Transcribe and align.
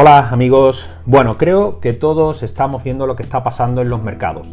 Hola 0.00 0.28
amigos, 0.28 0.88
bueno, 1.06 1.36
creo 1.38 1.80
que 1.80 1.92
todos 1.92 2.44
estamos 2.44 2.84
viendo 2.84 3.04
lo 3.08 3.16
que 3.16 3.24
está 3.24 3.42
pasando 3.42 3.82
en 3.82 3.88
los 3.88 4.00
mercados. 4.00 4.46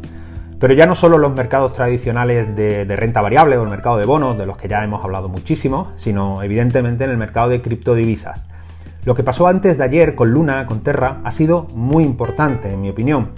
Pero 0.59 0.73
ya 0.73 0.87
no 0.87 0.95
solo 0.95 1.19
los 1.19 1.35
mercados 1.35 1.73
tradicionales 1.73 2.55
de, 2.55 2.83
renta 2.95 3.21
variable 3.21 3.55
o 3.55 3.61
el 3.61 3.69
mercado 3.69 3.97
de 3.97 4.07
bonos, 4.07 4.39
de 4.39 4.47
los 4.47 4.57
que 4.57 4.67
ya 4.67 4.83
hemos 4.83 5.03
hablado 5.03 5.29
muchísimo, 5.29 5.91
sino 5.97 6.41
evidentemente 6.41 7.03
en 7.03 7.11
el 7.11 7.17
mercado 7.17 7.49
de 7.49 7.61
criptodivisas. 7.61 8.43
Lo 9.03 9.13
que 9.13 9.21
pasó 9.21 9.45
antes 9.45 9.77
de 9.77 9.83
ayer 9.83 10.15
con 10.15 10.31
Luna, 10.31 10.65
con 10.65 10.79
Terra, 10.79 11.21
ha 11.23 11.29
sido 11.29 11.67
muy 11.75 12.03
importante, 12.03 12.73
en 12.73 12.81
mi 12.81 12.89
opinión. 12.89 13.29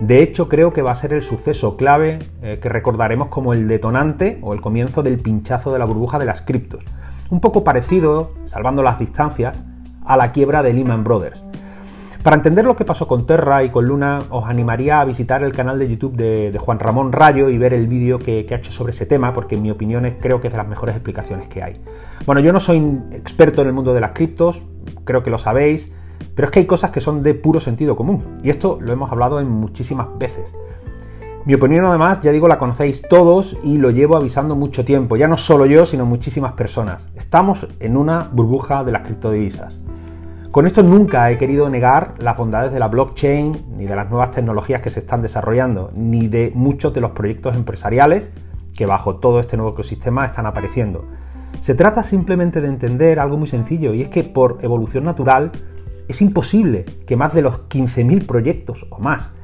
De 0.00 0.20
hecho, 0.20 0.48
creo 0.48 0.72
que 0.72 0.82
va 0.82 0.90
a 0.90 0.96
ser 0.96 1.12
el 1.12 1.22
suceso 1.22 1.76
clave 1.76 2.18
eh, 2.42 2.58
que 2.60 2.70
recordaremos 2.70 3.28
como 3.28 3.52
el 3.52 3.68
detonante 3.68 4.40
o 4.42 4.52
el 4.52 4.60
comienzo 4.60 5.04
del 5.04 5.20
pinchazo 5.20 5.72
de 5.72 5.78
la 5.78 5.84
burbuja 5.84 6.18
de 6.18 6.26
las 6.26 6.42
criptos. 6.42 6.82
Un 7.30 7.38
poco 7.38 7.62
parecido, 7.62 8.32
salvando 8.46 8.82
las 8.82 8.98
distancias, 8.98 9.64
a 10.04 10.16
la 10.16 10.32
quiebra 10.32 10.64
de 10.64 10.72
Lehman 10.72 11.04
Brothers. 11.04 11.40
Para 12.22 12.36
entender 12.36 12.64
lo 12.64 12.76
que 12.76 12.84
pasó 12.84 13.08
con 13.08 13.26
Terra 13.26 13.64
y 13.64 13.70
con 13.70 13.86
Luna, 13.86 14.20
os 14.30 14.44
animaría 14.48 15.00
a 15.00 15.04
visitar 15.04 15.42
el 15.42 15.50
canal 15.50 15.80
de 15.80 15.88
YouTube 15.88 16.14
de, 16.14 16.56
Juan 16.56 16.78
Ramón 16.78 17.10
Rayo 17.10 17.48
y 17.48 17.58
ver 17.58 17.74
el 17.74 17.88
vídeo 17.88 18.20
que, 18.20 18.46
ha 18.48 18.54
hecho 18.54 18.70
sobre 18.70 18.92
ese 18.92 19.06
tema, 19.06 19.34
porque 19.34 19.56
en 19.56 19.62
mi 19.62 19.72
opinión 19.72 20.08
creo 20.20 20.40
que 20.40 20.46
es 20.46 20.52
de 20.52 20.58
las 20.58 20.68
mejores 20.68 20.94
explicaciones 20.94 21.48
que 21.48 21.64
hay. 21.64 21.80
Bueno, 22.24 22.40
yo 22.40 22.52
no 22.52 22.60
soy 22.60 22.76
experto 23.10 23.62
en 23.62 23.68
el 23.68 23.72
mundo 23.72 23.92
de 23.92 24.00
las 24.00 24.12
criptos, 24.12 24.62
creo 25.02 25.24
que 25.24 25.30
lo 25.30 25.38
sabéis, 25.38 25.92
pero 26.36 26.46
es 26.46 26.52
que 26.52 26.60
hay 26.60 26.66
cosas 26.66 26.92
que 26.92 27.00
son 27.00 27.24
de 27.24 27.34
puro 27.34 27.58
sentido 27.58 27.96
común, 27.96 28.22
y 28.44 28.50
esto 28.50 28.78
lo 28.80 28.92
hemos 28.92 29.10
hablado 29.10 29.40
en 29.40 29.48
muchísimas 29.48 30.06
veces. 30.16 30.54
Mi 31.44 31.54
opinión 31.54 31.84
además, 31.86 32.20
ya 32.22 32.30
digo, 32.30 32.46
la 32.46 32.60
conocéis 32.60 33.02
todos 33.02 33.58
y 33.64 33.78
lo 33.78 33.90
llevo 33.90 34.16
avisando 34.16 34.54
mucho 34.54 34.84
tiempo, 34.84 35.16
ya 35.16 35.26
no 35.26 35.36
solo 35.36 35.66
yo, 35.66 35.86
sino 35.86 36.06
muchísimas 36.06 36.52
personas. 36.52 37.04
Estamos 37.16 37.66
en 37.80 37.96
una 37.96 38.28
burbuja 38.30 38.84
de 38.84 38.92
las 38.92 39.02
criptodivisas. 39.02 39.76
Con 40.52 40.66
esto 40.66 40.82
nunca 40.82 41.30
he 41.30 41.38
querido 41.38 41.70
negar 41.70 42.12
las 42.18 42.36
bondades 42.36 42.74
de 42.74 42.78
la 42.78 42.88
blockchain, 42.88 43.74
ni 43.78 43.86
de 43.86 43.96
las 43.96 44.10
nuevas 44.10 44.32
tecnologías 44.32 44.82
que 44.82 44.90
se 44.90 45.00
están 45.00 45.22
desarrollando, 45.22 45.90
ni 45.94 46.28
de 46.28 46.52
muchos 46.54 46.92
de 46.92 47.00
los 47.00 47.12
proyectos 47.12 47.56
empresariales 47.56 48.30
que 48.76 48.84
bajo 48.84 49.16
todo 49.16 49.40
este 49.40 49.56
nuevo 49.56 49.72
ecosistema 49.72 50.26
están 50.26 50.44
apareciendo. 50.44 51.06
Se 51.62 51.74
trata 51.74 52.02
simplemente 52.02 52.60
de 52.60 52.68
entender 52.68 53.18
algo 53.18 53.38
muy 53.38 53.46
sencillo, 53.46 53.94
y 53.94 54.02
es 54.02 54.10
que 54.10 54.24
por 54.24 54.58
evolución 54.60 55.04
natural 55.04 55.52
es 56.06 56.20
imposible 56.20 56.84
que 57.06 57.16
más 57.16 57.32
de 57.32 57.40
los 57.40 57.66
15.000 57.70 58.26
proyectos 58.26 58.86
o 58.90 58.98
más 58.98 59.34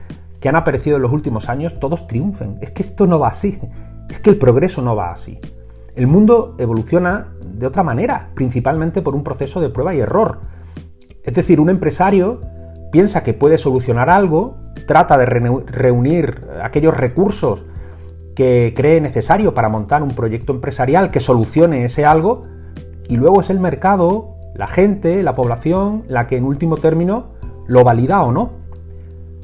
que 0.40 0.50
han 0.50 0.56
aparecido 0.56 0.96
en 0.96 1.02
los 1.04 1.12
últimos 1.14 1.48
años 1.48 1.80
todos 1.80 2.06
triunfen. 2.06 2.58
Es 2.60 2.72
que 2.72 2.82
esto 2.82 3.06
no 3.06 3.18
va 3.18 3.28
así, 3.28 3.58
es 4.10 4.18
que 4.18 4.28
el 4.28 4.36
progreso 4.36 4.82
no 4.82 4.94
va 4.94 5.12
así. 5.12 5.40
El 5.96 6.06
mundo 6.06 6.54
evoluciona 6.58 7.28
de 7.46 7.66
otra 7.66 7.82
manera, 7.82 8.28
principalmente 8.34 9.00
por 9.00 9.14
un 9.14 9.24
proceso 9.24 9.58
de 9.58 9.70
prueba 9.70 9.94
y 9.94 10.00
error 10.00 10.57
es 11.28 11.34
decir, 11.34 11.60
un 11.60 11.68
empresario 11.68 12.40
piensa 12.90 13.22
que 13.22 13.34
puede 13.34 13.58
solucionar 13.58 14.08
algo, 14.08 14.56
trata 14.86 15.18
de 15.18 15.26
reunir 15.26 16.40
aquellos 16.62 16.96
recursos 16.96 17.66
que 18.34 18.72
cree 18.74 19.02
necesario 19.02 19.52
para 19.52 19.68
montar 19.68 20.02
un 20.02 20.12
proyecto 20.12 20.54
empresarial 20.54 21.10
que 21.10 21.20
solucione 21.20 21.84
ese 21.84 22.06
algo, 22.06 22.44
y 23.08 23.18
luego 23.18 23.42
es 23.42 23.50
el 23.50 23.60
mercado, 23.60 24.36
la 24.54 24.68
gente, 24.68 25.22
la 25.22 25.34
población, 25.34 26.04
la 26.08 26.26
que 26.28 26.38
en 26.38 26.44
último 26.44 26.78
término 26.78 27.34
lo 27.66 27.84
valida 27.84 28.22
o 28.22 28.32
no. 28.32 28.52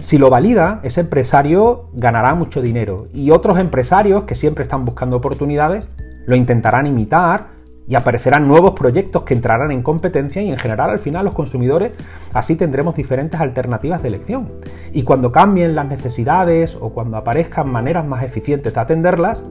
Si 0.00 0.16
lo 0.16 0.30
valida, 0.30 0.80
ese 0.84 1.02
empresario 1.02 1.90
ganará 1.92 2.34
mucho 2.34 2.62
dinero 2.62 3.08
y 3.12 3.30
otros 3.30 3.58
empresarios 3.58 4.24
que 4.24 4.34
siempre 4.34 4.62
están 4.62 4.86
buscando 4.86 5.18
oportunidades 5.18 5.84
lo 6.24 6.34
intentarán 6.34 6.86
imitar 6.86 7.48
y 7.86 7.94
aparecerán 7.96 8.48
nuevos 8.48 8.72
proyectos 8.72 9.24
que 9.24 9.34
entrarán 9.34 9.70
en 9.70 9.82
competencia 9.82 10.42
y 10.42 10.48
en 10.48 10.56
general 10.56 10.90
al 10.90 10.98
final 10.98 11.24
los 11.24 11.34
consumidores 11.34 11.92
así 12.32 12.56
tendremos 12.56 12.94
diferentes 12.96 13.40
alternativas 13.40 14.02
de 14.02 14.08
elección. 14.08 14.52
Y 14.92 15.02
cuando 15.02 15.32
cambien 15.32 15.74
las 15.74 15.86
necesidades 15.86 16.76
o 16.80 16.90
cuando 16.90 17.16
aparezcan 17.16 17.70
maneras 17.70 18.06
más 18.06 18.22
eficientes 18.24 18.74
de 18.74 18.80
atenderlas, 18.80 19.42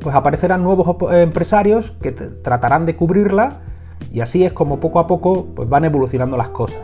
pues 0.00 0.14
aparecerán 0.14 0.62
nuevos 0.62 0.96
empresarios 1.12 1.92
que 2.02 2.12
tratarán 2.12 2.86
de 2.86 2.96
cubrirla 2.96 3.60
y 4.12 4.20
así 4.20 4.44
es 4.44 4.52
como 4.52 4.80
poco 4.80 4.98
a 4.98 5.06
poco 5.06 5.46
pues 5.54 5.68
van 5.68 5.84
evolucionando 5.84 6.36
las 6.36 6.48
cosas. 6.48 6.80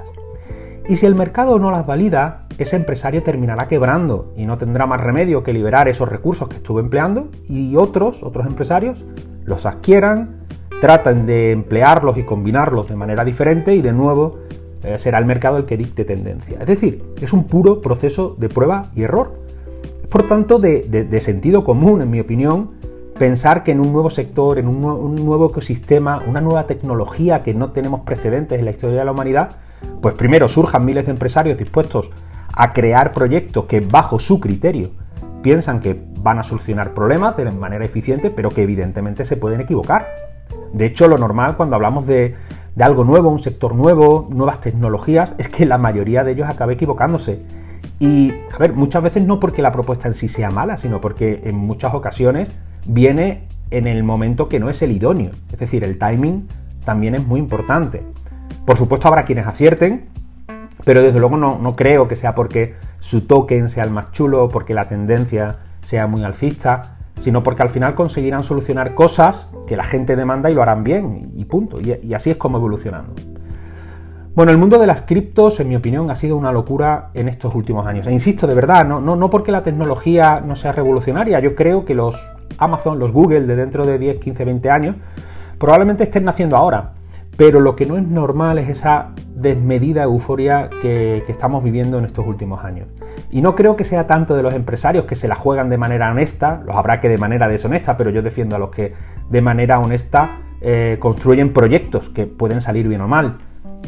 Y 0.89 0.97
si 0.97 1.07
el 1.07 1.15
mercado 1.15 1.59
no 1.59 1.71
las 1.71 1.87
valida, 1.87 2.47
ese 2.59 2.77
empresario 2.77 3.23
terminará 3.23 3.69
quebrando 3.69 4.33
y 4.37 4.47
no 4.47 4.59
tendrá 4.59 4.87
más 4.87 5.01
remedio 5.01 5.45
que 5.45 5.53
liberar 5.53 5.89
esos 5.89 6.09
recursos 6.09 6.49
que 6.49 6.57
estuvo 6.57 6.81
empleando 6.81 7.29
y 7.49 7.77
otros, 7.77 8.23
otros 8.23 8.47
empresarios, 8.47 9.05
los 9.45 9.67
adquieran, 9.67 10.42
tratan 10.83 11.27
de 11.27 11.53
emplearlos 11.53 12.19
y 12.19 12.25
combinarlos 12.25 12.89
de 12.89 12.97
manera 12.97 13.25
diferente 13.25 13.73
y 13.73 13.83
de 13.83 13.93
nuevo 13.93 14.41
eh, 14.83 14.99
será 14.99 15.19
el 15.21 15.27
mercado 15.27 15.57
el 15.57 15.65
que 15.65 15.77
dicte 15.77 16.05
tendencia. 16.05 16.59
Es 16.61 16.67
decir, 16.67 17.05
es 17.21 17.33
un 17.33 17.45
puro 17.45 17.81
proceso 17.81 18.35
de 18.37 18.49
prueba 18.49 18.91
y 18.97 19.05
error. 19.05 19.33
Es 20.03 20.09
por 20.09 20.27
tanto 20.27 20.59
de, 20.59 21.21
sentido 21.21 21.63
común, 21.63 22.03
en 22.03 22.11
mi 22.11 22.19
opinión, 22.19 22.73
pensar 23.17 23.63
que 23.63 23.71
en 23.71 23.79
un 23.79 23.93
nuevo 23.93 24.11
sector, 24.11 24.59
en 24.59 24.67
un, 24.67 24.85
un, 24.85 25.15
nuevo 25.25 25.51
ecosistema, 25.51 26.21
una 26.27 26.41
nueva 26.41 26.67
tecnología 26.67 27.45
que 27.45 27.55
no 27.55 27.71
tenemos 27.71 28.01
precedentes 28.01 28.59
en 28.59 28.65
la 28.65 28.73
historia 28.73 28.99
de 28.99 29.05
la 29.05 29.13
humanidad, 29.13 29.51
pues 30.01 30.17
primero 30.17 30.49
surjan 30.49 30.85
miles 30.85 31.07
de 31.07 31.13
empresarios 31.13 31.57
dispuestos 31.57 32.11
a 32.53 32.73
crear 32.73 33.13
proyectos 33.13 33.67
que 33.67 33.79
bajo 33.79 34.19
su 34.19 34.41
criterio 34.41 34.91
piensan 35.43 35.79
que 35.79 35.97
van 36.17 36.41
a 36.41 36.43
solucionar 36.43 36.93
problemas 36.93 37.37
de 37.37 37.49
manera 37.53 37.85
eficiente, 37.85 38.31
pero 38.31 38.51
que 38.51 38.65
evidentemente 38.65 39.25
se 39.25 39.37
pueden 39.37 39.61
equivocar. 39.61 40.32
De 40.73 40.87
hecho, 40.87 41.09
lo 41.09 41.19
normal 41.19 41.57
cuando 41.57 41.77
hablamos 41.77 42.07
de, 42.07 42.35
algo 42.81 43.05
nuevo, 43.05 43.29
un 43.29 43.39
sector 43.39 43.75
nuevo, 43.75 44.29
nuevas 44.31 44.61
tecnologías, 44.61 45.35
es 45.39 45.49
que 45.49 45.67
la 45.67 45.79
mayoría 45.79 46.25
de 46.25 46.33
ellos 46.33 46.49
acabe 46.49 46.75
equivocándose. 46.75 47.43
Y, 47.99 48.33
a 48.53 48.59
ver, 48.59 48.73
muchas 48.73 49.03
veces 49.03 49.25
no 49.25 49.39
porque 49.39 49.63
la 49.63 49.73
propuesta 49.73 50.09
en 50.09 50.15
sí 50.15 50.29
sea 50.29 50.51
mala, 50.51 50.77
sino 50.77 51.01
porque 51.01 51.43
en 51.45 51.57
muchas 51.57 51.95
ocasiones 51.95 52.51
viene 52.87 53.47
en 53.71 53.87
el 53.87 54.03
momento 54.03 54.49
que 54.49 54.59
no 54.59 54.71
es 54.71 54.83
el 54.83 54.93
idóneo. 54.93 55.31
Es 55.53 55.59
decir, 55.59 55.85
el 55.85 55.99
timing 55.99 56.49
también 56.85 57.15
es 57.15 57.27
muy 57.27 57.39
importante. 57.39 58.03
Por 58.67 58.77
supuesto 58.77 59.09
habrá 59.09 59.25
quienes 59.25 59.47
acierten, 59.47 60.07
pero 60.85 61.03
desde 61.03 61.21
luego 61.21 61.37
no, 61.37 61.59
no 61.59 61.77
creo 61.77 62.09
que 62.09 62.17
sea 62.17 62.35
porque 62.35 62.75
su 63.01 63.27
token 63.27 63.69
sea 63.69 63.85
el 63.85 63.91
más 63.91 64.13
chulo, 64.13 64.49
porque 64.49 64.75
la 64.75 64.89
tendencia 64.89 65.59
sea 65.83 66.07
muy 66.07 66.25
alcista 66.25 66.97
sino 67.21 67.43
porque 67.43 67.63
al 67.63 67.71
final 67.71 67.95
conseguirán 67.95 68.45
solucionar 68.45 68.95
cosas 68.95 69.49
que 69.67 69.77
la 69.77 69.85
gente 69.85 70.17
demanda 70.17 70.51
y 70.51 70.55
lo 70.55 70.63
harán 70.63 70.85
bien, 70.85 71.33
y 71.37 71.45
punto. 71.45 71.81
Y, 71.81 72.15
así 72.15 72.31
es 72.31 72.37
como 72.37 72.59
evolucionando. 72.59 73.15
Bueno, 74.35 74.51
el 74.51 74.59
mundo 74.59 74.79
de 74.79 74.87
las 74.87 75.03
criptos, 75.03 75.61
en 75.61 75.69
mi 75.69 75.77
opinión, 75.77 76.11
ha 76.11 76.17
sido 76.17 76.37
una 76.37 76.53
locura 76.53 77.11
en 77.15 77.29
estos 77.29 77.55
últimos 77.55 77.87
años. 77.87 78.07
E 78.07 78.13
insisto, 78.13 78.47
de 78.47 78.55
verdad, 78.55 78.87
no, 78.87 79.01
no, 79.01 79.15
no 79.15 79.29
porque 79.29 79.53
la 79.53 79.63
tecnología 79.63 80.43
no 80.45 80.57
sea 80.57 80.73
revolucionaria, 80.73 81.39
yo 81.41 81.55
creo 81.55 81.85
que 81.85 81.95
los 81.95 82.17
Amazon, 82.59 82.99
los 82.99 83.13
Google 83.13 83.43
de 83.43 83.57
dentro 83.57 83.85
de 83.85 83.99
10, 83.99 84.21
15, 84.21 84.45
20 84.45 84.71
años, 84.71 84.97
probablemente 85.59 86.05
estén 86.05 86.25
naciendo 86.25 86.57
ahora. 86.57 86.93
Pero 87.37 87.61
lo 87.61 87.77
que 87.77 87.87
no 87.87 87.97
es 87.97 88.07
normal 88.07 88.59
es 88.59 88.69
esa 88.69 89.11
desmedida 89.35 90.05
euforia 90.05 90.71
que, 90.81 91.25
estamos 91.29 91.65
viviendo 91.65 91.99
en 91.99 92.05
estos 92.05 92.27
últimos 92.27 92.65
años. 92.65 92.89
Y 93.31 93.41
no 93.41 93.55
creo 93.55 93.77
que 93.77 93.85
sea 93.85 94.07
tanto 94.07 94.37
de 94.37 94.43
los 94.43 94.55
empresarios 94.55 95.07
que 95.07 95.17
se 95.17 95.29
la 95.29 95.35
juegan 95.35 95.71
de 95.71 95.79
manera 95.79 96.11
honesta, 96.11 96.63
los 96.65 96.77
habrá 96.77 97.01
que 97.01 97.09
de 97.09 97.19
manera 97.19 97.49
deshonesta, 97.49 97.97
pero 97.97 98.11
yo 98.11 98.23
defiendo 98.23 98.57
a 98.57 98.59
los 98.59 98.71
que 98.71 98.95
de 99.31 99.41
manera 99.41 99.79
honesta 99.81 100.41
eh, 100.61 100.97
construyen 101.01 101.53
proyectos 101.53 102.09
que 102.11 102.27
pueden 102.27 102.61
salir 102.61 102.87
bien 102.87 103.01
o 103.01 103.09
mal, 103.09 103.39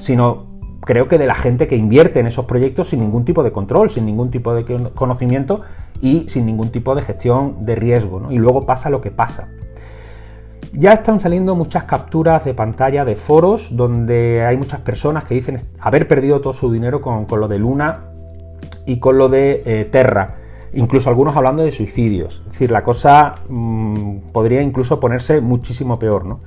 sino 0.00 0.55
creo 0.81 1.09
que 1.09 1.19
de 1.19 1.26
la 1.26 1.34
gente 1.34 1.69
que 1.69 1.76
invierte 1.76 2.21
en 2.21 2.26
esos 2.26 2.47
proyectos 2.47 2.88
sin 2.88 3.00
ningún 3.00 3.25
tipo 3.25 3.43
de 3.43 3.53
control, 3.53 3.91
sin 3.91 4.06
ningún 4.06 4.31
tipo 4.31 4.55
de 4.55 4.65
conocimiento 4.94 5.62
y 6.00 6.28
sin 6.28 6.47
ningún 6.47 6.71
tipo 6.71 6.94
de 6.94 7.03
gestión 7.03 7.65
de 7.65 7.75
riesgo. 7.75 8.31
Y 8.31 8.38
luego 8.38 8.66
pasa 8.66 8.91
lo 8.91 9.00
que 9.00 9.11
pasa. 9.11 9.49
Ya 10.77 10.93
están 10.93 11.21
saliendo 11.21 11.55
muchas 11.55 11.85
capturas 11.85 12.44
de 12.44 12.53
pantalla 12.53 13.05
de 13.05 13.15
foros 13.15 13.76
donde 13.76 14.44
hay 14.44 14.56
muchas 14.56 14.81
personas 14.81 15.23
que 15.23 15.35
dicen 15.35 15.59
haber 15.79 16.09
perdido 16.09 16.41
todo 16.41 16.53
su 16.53 16.73
dinero 16.73 17.00
con, 17.00 17.26
lo 17.31 17.47
de 17.47 17.61
Luna 17.61 18.00
y 18.85 18.99
con 18.99 19.17
lo 19.17 19.29
de 19.29 19.62
eh, 19.65 19.85
Terra. 19.85 20.35
Incluso 20.73 21.09
algunos 21.09 21.37
hablando 21.37 21.62
de 21.62 21.71
suicidios. 21.71 22.43
Es 22.47 22.53
decir, 22.53 22.73
la 22.73 22.82
cosa 22.82 23.37
mm, 23.49 24.32
podría 24.32 24.62
incluso 24.62 24.99
ponerse 24.99 25.41
muchísimo 25.41 26.00
peor, 26.00 26.25
¿no? 26.25 26.41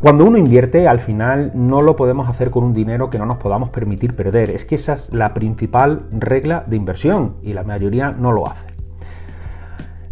Cuando 0.00 0.26
uno 0.26 0.36
invierte, 0.36 0.86
al 0.86 1.00
final 1.00 1.52
no 1.54 1.80
lo 1.80 1.96
podemos 1.96 2.28
hacer 2.28 2.50
con 2.50 2.62
un 2.62 2.74
dinero 2.74 3.08
que 3.08 3.18
no 3.18 3.24
nos 3.24 3.38
podamos 3.38 3.70
permitir 3.70 4.14
perder. 4.14 4.50
Es 4.50 4.66
que 4.66 4.74
esa 4.74 4.92
es 4.92 5.10
la 5.14 5.32
principal 5.32 6.02
regla 6.12 6.64
de 6.66 6.76
inversión 6.76 7.36
y 7.42 7.54
la 7.54 7.62
mayoría 7.62 8.10
no 8.10 8.32
lo 8.32 8.46
hace. 8.46 8.66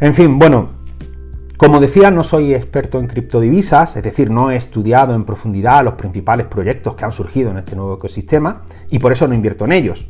En 0.00 0.14
fin, 0.14 0.38
bueno, 0.38 0.81
como 1.62 1.78
decía, 1.78 2.10
no 2.10 2.24
soy 2.24 2.56
experto 2.56 2.98
en 2.98 3.06
criptodivisas, 3.06 3.94
es 3.94 4.02
decir, 4.02 4.30
no 4.30 4.50
he 4.50 4.56
estudiado 4.56 5.14
en 5.14 5.24
profundidad 5.24 5.84
los 5.84 5.94
principales 5.94 6.48
proyectos 6.48 6.96
que 6.96 7.04
han 7.04 7.12
surgido 7.12 7.52
en 7.52 7.58
este 7.58 7.76
nuevo 7.76 7.94
ecosistema 7.94 8.62
y 8.90 8.98
por 8.98 9.12
eso 9.12 9.28
no 9.28 9.34
invierto 9.34 9.64
en 9.66 9.70
ellos. 9.70 10.08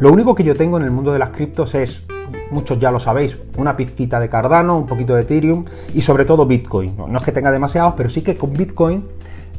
Lo 0.00 0.10
único 0.10 0.34
que 0.34 0.42
yo 0.42 0.56
tengo 0.56 0.78
en 0.78 0.82
el 0.82 0.90
mundo 0.90 1.12
de 1.12 1.20
las 1.20 1.30
criptos 1.30 1.76
es, 1.76 2.04
muchos 2.50 2.80
ya 2.80 2.90
lo 2.90 2.98
sabéis, 2.98 3.36
una 3.56 3.76
pizquita 3.76 4.18
de 4.18 4.28
Cardano, 4.28 4.78
un 4.78 4.86
poquito 4.88 5.14
de 5.14 5.22
Ethereum 5.22 5.64
y 5.94 6.02
sobre 6.02 6.24
todo 6.24 6.44
Bitcoin. 6.44 6.96
No, 6.96 7.16
es 7.18 7.22
que 7.22 7.30
tenga 7.30 7.52
demasiados, 7.52 7.94
pero 7.96 8.08
sí 8.08 8.22
que 8.22 8.36
con 8.36 8.52
Bitcoin 8.52 9.04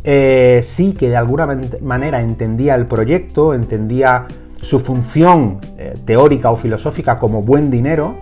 eh, 0.03 0.59
sí 0.63 0.93
que 0.93 1.07
de 1.07 1.15
alguna 1.15 1.47
manera 1.79 2.21
entendía 2.21 2.75
el 2.75 2.87
proyecto, 2.87 3.53
entendía 3.53 4.27
su 4.59 4.81
función 4.81 5.61
eh, 5.77 5.97
teórica 6.03 6.51
o 6.51 6.57
filosófica 6.57 7.17
como 7.17 7.41
buen 7.41 7.71
dinero, 7.71 8.17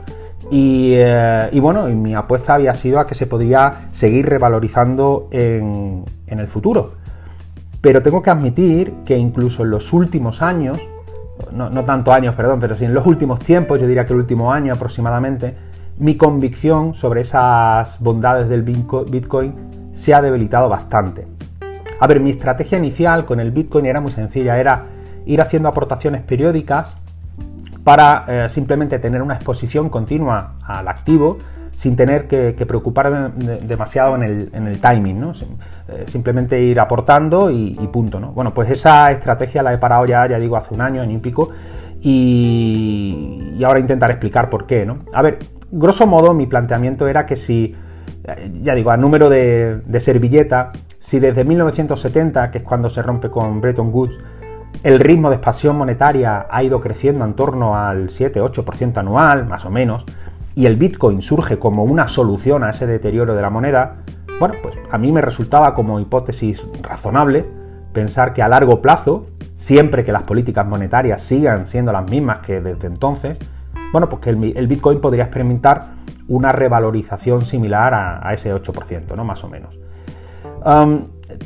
eh, 0.51 1.49
y, 1.51 1.59
bueno, 1.59 1.89
y 1.89 1.95
mi 1.95 2.15
apuesta 2.15 2.55
había 2.55 2.73
sido 2.75 2.99
a 2.99 3.07
que 3.07 3.15
se 3.15 3.27
podía 3.27 3.89
seguir 3.91 4.27
revalorizando 4.27 5.27
en, 5.31 6.03
el 6.27 6.47
futuro. 6.47 6.93
Pero 7.81 8.01
tengo 8.01 8.21
que 8.21 8.29
admitir 8.29 8.93
que 9.05 9.17
incluso 9.17 9.63
en 9.63 9.71
los 9.71 9.93
últimos 9.93 10.41
años, 10.41 10.79
no, 11.51 11.69
no 11.69 11.83
tanto 11.83 12.11
años, 12.11 12.35
perdón, 12.35 12.59
pero 12.59 12.75
sí 12.75 12.85
en 12.85 12.93
los 12.93 13.05
últimos 13.05 13.39
tiempos, 13.39 13.79
yo 13.79 13.87
diría 13.87 14.05
que 14.05 14.13
el 14.13 14.19
último 14.19 14.51
año 14.51 14.73
aproximadamente, 14.73 15.55
mi 15.97 16.15
convicción 16.15 16.93
sobre 16.93 17.21
esas 17.21 17.99
bondades 17.99 18.49
del 18.49 18.63
Bitcoin 18.63 19.53
se 19.93 20.13
ha 20.13 20.21
debilitado 20.21 20.69
bastante. 20.69 21.27
A 21.99 22.07
ver, 22.07 22.21
mi 22.21 22.29
estrategia 22.29 22.77
inicial 22.77 23.25
con 23.25 23.39
el 23.39 23.51
Bitcoin 23.51 23.85
era 23.85 23.99
muy 23.99 24.11
sencilla, 24.11 24.57
era 24.57 24.85
ir 25.25 25.41
haciendo 25.41 25.67
aportaciones 25.69 26.21
periódicas 26.21 26.95
para 27.89 28.24
eh, 28.27 28.50
simplemente 28.50 29.00
tener 29.00 29.19
una 29.19 29.33
exposición 29.33 29.89
continua 29.89 30.57
al 30.63 30.88
activo 30.88 31.39
sin 31.74 31.95
tener 31.95 32.27
que, 32.27 32.53
preocuparme 32.68 33.31
demasiado 33.63 34.15
en 34.15 34.21
el, 34.68 34.80
timing, 34.80 35.19
¿no? 35.19 35.31
Eh, 35.31 36.03
simplemente 36.06 36.62
ir 36.62 36.80
aportando 36.80 37.50
y, 37.50 37.74
punto, 37.91 38.19
¿no? 38.19 38.31
Bueno, 38.31 38.53
pues 38.53 38.69
esa 38.69 39.09
estrategia 39.09 39.63
la 39.63 39.74
he 39.74 39.80
parado 39.80 40.06
ya, 40.06 40.27
ya 40.27 40.38
digo, 40.38 40.56
hace 40.56 40.71
un 40.71 40.81
año, 40.81 41.01
año 41.01 41.18
y 41.18 41.18
pico, 41.18 41.50
y, 42.00 43.59
ahora 43.65 43.80
intentar 43.80 44.12
explicar 44.12 44.51
por 44.51 44.68
qué. 44.68 44.88
A 45.12 45.21
ver, 45.24 45.39
grosso 45.71 46.06
modo 46.06 46.35
mi 46.35 46.45
planteamiento 46.45 47.07
era 47.07 47.25
que 47.25 47.38
si, 47.38 47.74
eh, 48.24 48.51
ya 48.62 48.75
digo, 48.75 48.92
a 48.92 48.97
número 48.97 49.30
de, 49.30 49.81
de 49.83 50.00
servilleta, 50.00 50.74
si 51.00 51.19
desde 51.19 51.44
1970, 51.44 52.51
que 52.51 52.59
es 52.59 52.63
cuando 52.63 52.88
se 52.88 53.01
rompe 53.01 53.31
con 53.31 53.62
Bretton 53.62 53.89
Woods, 53.92 54.19
el 54.83 55.00
ritmo 55.00 55.30
de 55.30 55.36
expansión 55.36 55.77
monetaria 55.77 56.48
ha 56.50 56.63
ido 56.63 56.80
creciendo 56.80 57.25
en 57.25 57.33
torno 57.33 57.75
al 57.75 58.10
7-8% 58.10 58.98
anual, 58.98 59.45
más 59.45 59.66
o 59.66 59.69
menos, 59.69 60.06
y 60.56 60.66
el 60.66 60.77
Bitcoin 60.77 61.21
surge 61.21 61.60
como 61.60 61.83
una 61.83 62.07
solución 62.07 62.63
a 62.63 62.69
ese 62.69 62.88
deterioro 62.88 63.36
de 63.36 63.42
la 63.42 63.50
moneda, 63.50 63.98
bueno, 64.39 64.56
pues 64.62 64.75
a 64.89 64.98
mí 64.98 65.12
me 65.12 65.21
resultaba 65.21 65.74
como 65.74 66.00
hipótesis 66.00 66.66
razonable 66.81 67.45
pensar 67.94 68.33
que 68.33 68.42
a 68.42 68.48
largo 68.48 68.81
plazo, 68.81 69.27
siempre 69.57 70.06
que 70.06 70.12
las 70.12 70.24
políticas 70.24 70.66
monetarias 70.66 71.21
sigan 71.21 71.68
siendo 71.68 71.92
las 71.92 72.10
mismas 72.10 72.39
que 72.39 72.62
desde 72.62 72.88
entonces, 72.88 73.38
bueno, 73.92 74.07
pues 74.07 74.21
que 74.21 74.30
el, 74.30 74.68
Bitcoin 74.68 75.01
podría 75.01 75.24
experimentar 75.24 75.88
una 76.27 76.51
revalorización 76.51 77.45
similar 77.45 77.94
a, 77.94 78.33
ese 78.33 78.54
8%, 78.54 79.16
¿no? 79.16 79.25
Más 79.25 79.44
o 79.44 79.50
menos 79.50 79.77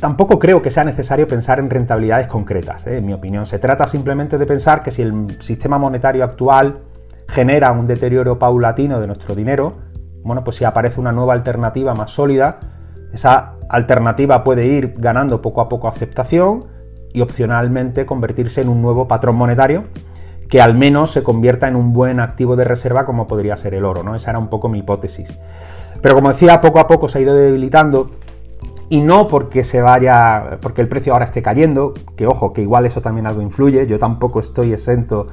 tampoco 0.00 0.38
creo 0.38 0.62
que 0.62 0.70
sea 0.70 0.84
necesario 0.84 1.28
pensar 1.28 1.58
en 1.58 1.70
rentabilidades 1.70 2.26
concretas, 2.26 2.86
¿eh? 2.86 2.98
en 2.98 3.06
mi 3.06 3.12
opinión. 3.12 3.46
Se 3.46 3.58
trata 3.58 3.86
simplemente 3.86 4.38
de 4.38 4.46
pensar 4.46 4.82
que 4.82 4.90
si 4.90 5.02
el 5.02 5.36
sistema 5.40 5.78
monetario 5.78 6.24
actual 6.24 6.78
genera 7.28 7.72
un 7.72 7.86
deterioro 7.86 8.38
paulatino 8.38 9.00
de 9.00 9.06
nuestro 9.06 9.34
dinero, 9.34 9.72
bueno, 10.22 10.42
pues 10.42 10.56
si 10.56 10.64
aparece 10.64 11.00
una 11.00 11.12
nueva 11.12 11.34
alternativa 11.34 11.94
más 11.94 12.10
sólida, 12.10 12.58
esa 13.12 13.54
alternativa 13.68 14.42
puede 14.42 14.66
ir 14.66 14.94
ganando 14.96 15.42
poco 15.42 15.60
a 15.60 15.68
poco 15.68 15.88
aceptación 15.88 16.66
y 17.12 17.20
opcionalmente 17.20 18.06
convertirse 18.06 18.62
en 18.62 18.68
un 18.68 18.82
nuevo 18.82 19.06
patrón 19.06 19.36
monetario 19.36 19.84
que 20.48 20.60
al 20.60 20.74
menos 20.74 21.10
se 21.10 21.22
convierta 21.22 21.68
en 21.68 21.76
un 21.76 21.92
buen 21.92 22.20
activo 22.20 22.56
de 22.56 22.64
reserva 22.64 23.06
como 23.06 23.26
podría 23.26 23.56
ser 23.56 23.74
el 23.74 23.84
oro, 23.84 24.02
¿no? 24.02 24.14
Esa 24.14 24.30
era 24.30 24.38
un 24.38 24.48
poco 24.48 24.68
mi 24.68 24.80
hipótesis. 24.80 25.32
Pero 26.00 26.14
como 26.14 26.28
decía, 26.28 26.60
poco 26.60 26.80
a 26.80 26.86
poco 26.86 27.08
se 27.08 27.18
ha 27.18 27.20
ido 27.22 27.34
debilitando 27.34 28.10
y 28.88 29.00
no 29.00 29.28
porque 29.28 29.64
se 29.64 29.80
vaya, 29.80 30.58
porque 30.60 30.80
el 30.80 30.88
precio 30.88 31.12
ahora 31.12 31.26
esté 31.26 31.42
cayendo, 31.42 31.94
que 32.16 32.26
ojo, 32.26 32.52
que 32.52 32.62
igual 32.62 32.86
eso 32.86 33.00
también 33.00 33.26
algo 33.26 33.42
influye, 33.42 33.86
yo 33.86 33.98
tampoco 33.98 34.40
estoy 34.40 34.72
exento 34.72 35.28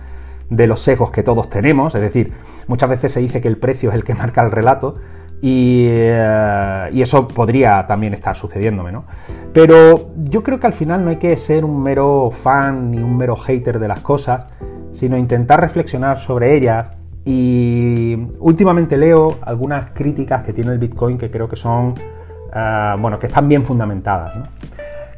de 0.49 0.67
los 0.67 0.81
sesgos 0.81 1.11
que 1.11 1.23
todos 1.23 1.49
tenemos, 1.49 1.95
es 1.95 2.01
decir, 2.01 2.33
muchas 2.67 2.89
veces 2.89 3.11
se 3.11 3.19
dice 3.21 3.41
que 3.41 3.47
el 3.47 3.57
precio 3.57 3.89
es 3.89 3.95
el 3.95 4.03
que 4.03 4.15
marca 4.15 4.43
el 4.43 4.51
relato 4.51 4.95
y, 5.41 5.85
eh, 5.89 6.89
y 6.91 7.01
eso 7.01 7.27
podría 7.27 7.85
también 7.87 8.13
estar 8.13 8.35
sucediéndome, 8.35 8.91
¿no? 8.91 9.05
Pero 9.53 10.11
yo 10.17 10.43
creo 10.43 10.59
que 10.59 10.67
al 10.67 10.73
final 10.73 11.03
no 11.03 11.09
hay 11.09 11.17
que 11.17 11.35
ser 11.37 11.65
un 11.65 11.81
mero 11.81 12.31
fan 12.31 12.91
ni 12.91 12.99
un 12.99 13.17
mero 13.17 13.35
hater 13.35 13.79
de 13.79 13.87
las 13.87 14.01
cosas, 14.01 14.45
sino 14.91 15.17
intentar 15.17 15.59
reflexionar 15.59 16.19
sobre 16.19 16.55
ellas. 16.55 16.91
Y 17.23 18.17
últimamente 18.39 18.97
leo 18.97 19.35
algunas 19.41 19.91
críticas 19.91 20.43
que 20.43 20.53
tiene 20.53 20.71
el 20.71 20.79
Bitcoin 20.79 21.17
que 21.17 21.29
creo 21.29 21.47
que 21.47 21.55
son 21.55 21.95
Ah, 22.53 22.95
bueno, 22.99 23.19
que 23.19 23.27
están 23.27 23.47
bien 23.47 23.63
fundamentadas. 23.63 24.33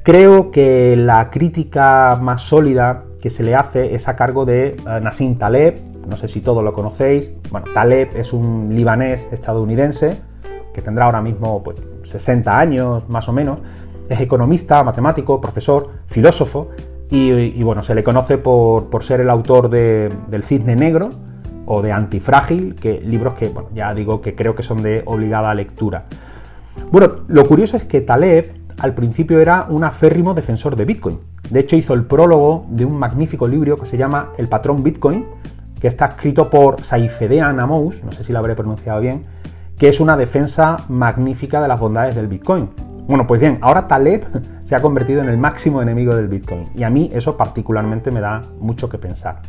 Creo 0.04 0.52
que 0.52 0.96
la 0.98 1.30
crítica 1.30 2.18
más 2.22 2.42
sólida 2.42 3.04
que 3.22 3.30
se 3.30 3.42
le 3.42 3.56
hace 3.56 3.96
es 3.96 4.08
a 4.08 4.16
cargo 4.16 4.46
de 4.46 4.76
uh, 4.86 5.02
Nassim 5.02 5.38
Taleb, 5.38 5.80
no 6.08 6.18
sé 6.18 6.28
si 6.28 6.42
todos 6.42 6.64
lo 6.64 6.74
conocéis. 6.74 7.32
Bueno, 7.50 7.68
Taleb 7.74 8.10
es 8.18 8.34
un 8.34 8.72
libanés 8.76 9.30
estadounidense 9.32 10.18
que 10.74 10.82
tendrá 10.82 11.06
ahora 11.06 11.22
mismo 11.22 11.64
pues, 11.64 11.78
60 12.04 12.58
años 12.58 13.08
más 13.08 13.30
o 13.30 13.34
menos. 13.34 13.60
Es 14.10 14.20
economista, 14.20 14.84
matemático, 14.84 15.40
profesor, 15.40 15.90
filósofo 16.08 16.70
y, 17.10 17.62
bueno, 17.62 17.84
se 17.84 17.94
le 17.94 18.04
conoce 18.04 18.38
por, 18.40 19.04
ser 19.04 19.22
el 19.22 19.30
autor 19.30 19.70
de, 19.70 20.12
del 20.28 20.44
Cisne 20.44 20.76
Negro 20.76 21.12
o 21.66 21.82
de 21.82 21.92
Antifrágil, 21.92 22.76
que 22.76 23.00
libros 23.00 23.36
que, 23.36 23.50
bueno, 23.50 23.70
ya 23.74 23.94
digo 23.94 24.20
que 24.20 24.36
creo 24.36 24.56
que 24.56 24.64
son 24.64 24.82
de 24.82 25.04
obligada 25.06 25.54
lectura. 25.54 26.06
Bueno, 26.92 27.24
lo 27.28 27.46
curioso 27.46 27.78
es 27.78 27.84
que 27.84 28.02
Taleb 28.02 28.54
al 28.80 28.94
principio 28.94 29.40
era 29.40 29.68
un 29.70 29.84
aférrimo 29.84 30.34
defensor 30.34 30.76
de 30.76 30.86
Bitcoin. 30.86 31.20
De 31.50 31.60
hecho, 31.60 31.76
hizo 31.76 31.94
el 31.94 32.06
prólogo 32.06 32.66
de 32.70 32.86
un 32.86 32.98
magnífico 32.98 33.48
libro 33.48 33.78
que 33.78 33.86
se 33.86 33.98
llama 33.98 34.30
El 34.38 34.48
patrón 34.48 34.84
Bitcoin, 34.84 35.26
que 35.80 35.88
está 35.88 36.06
escrito 36.06 36.50
por 36.50 36.84
Saifedean 36.84 37.60
Amous, 37.60 38.04
no 38.04 38.12
sé 38.12 38.24
si 38.24 38.32
lo 38.32 38.40
habré 38.40 38.56
pronunciado 38.56 39.02
bien, 39.02 39.26
que 39.78 39.90
es 39.90 40.00
una 40.00 40.16
defensa 40.16 40.78
magnífica 40.88 41.62
de 41.62 41.68
las 41.68 41.80
bondades 41.80 42.16
del 42.16 42.28
Bitcoin. 42.28 42.70
Bueno, 43.08 43.28
pues 43.28 43.42
bien, 43.42 43.58
ahora 43.62 43.88
Taleb 43.88 44.24
se 44.66 44.76
ha 44.76 44.82
convertido 44.82 45.22
en 45.22 45.30
el 45.30 45.38
máximo 45.38 45.82
enemigo 45.82 46.16
del 46.16 46.28
Bitcoin 46.28 46.70
y 46.74 46.84
a 46.84 46.90
mí 46.90 47.12
eso 47.14 47.36
particularmente 47.36 48.12
me 48.12 48.22
da 48.22 48.44
mucho 48.60 48.88
que 48.88 48.98
pensar. 48.98 49.42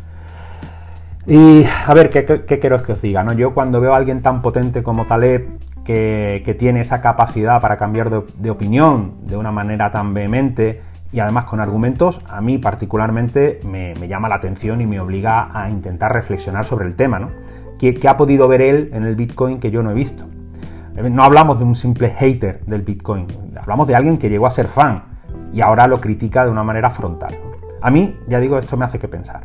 Y 1.27 1.65
a 1.87 1.95
ver, 1.95 2.11
¿qué, 2.11 2.25
qué, 2.25 2.59
quiero 2.59 2.83
que 2.83 2.93
os 2.93 3.01
diga? 3.01 3.23
¿no? 3.23 3.33
Yo 3.33 3.55
cuando 3.55 3.81
veo 3.81 3.95
a 3.95 3.97
alguien 3.97 4.21
tan 4.21 4.43
potente 4.43 4.83
como 4.83 5.07
Taleb 5.07 5.47
que, 5.85 6.57
tiene 6.59 6.81
esa 6.81 7.01
capacidad 7.01 7.61
para 7.61 7.77
cambiar 7.77 8.11
de, 8.11 8.51
opinión 8.51 9.15
de 9.27 9.37
una 9.37 9.53
manera 9.53 9.91
tan 9.91 10.15
vehemente 10.15 10.81
y 11.13 11.21
además 11.21 11.45
con 11.45 11.61
argumentos, 11.61 12.21
a 12.29 12.41
mí 12.41 12.59
particularmente 12.59 13.61
me, 13.65 13.95
llama 14.09 14.29
la 14.29 14.37
atención 14.37 14.81
y 14.81 14.87
me 14.87 14.99
obliga 14.99 15.51
a 15.53 15.71
intentar 15.71 16.13
reflexionar 16.13 16.65
sobre 16.65 16.87
el 16.87 16.97
tema. 16.97 17.19
¿no? 17.19 17.31
¿Qué, 17.79 18.01
ha 18.09 18.17
podido 18.17 18.49
ver 18.49 18.63
él 18.63 18.91
en 18.93 19.05
el 19.05 19.15
Bitcoin 19.15 19.61
que 19.61 19.71
yo 19.71 19.83
no 19.83 19.91
he 19.91 19.95
visto? 19.95 20.25
Eh, 20.97 21.09
no 21.11 21.23
hablamos 21.23 21.59
de 21.59 21.65
un 21.65 21.75
simple 21.75 22.11
hater 22.11 22.61
del 22.65 22.83
Bitcoin, 22.83 23.27
hablamos 23.61 23.87
de 23.87 23.95
alguien 23.95 24.19
que 24.19 24.29
llegó 24.29 24.47
a 24.47 24.51
ser 24.51 24.67
fan 24.67 25.05
y 25.53 25.61
ahora 25.61 25.87
lo 25.87 26.01
critica 26.01 26.45
de 26.45 26.51
una 26.51 26.65
manera 26.65 26.91
frontal. 26.91 27.37
A 27.81 27.91
mí, 27.91 28.17
ya 28.27 28.41
digo, 28.41 28.59
esto 28.59 28.77
me 28.77 28.87
hace 28.87 28.99
que 28.99 29.09
pensar. 29.09 29.43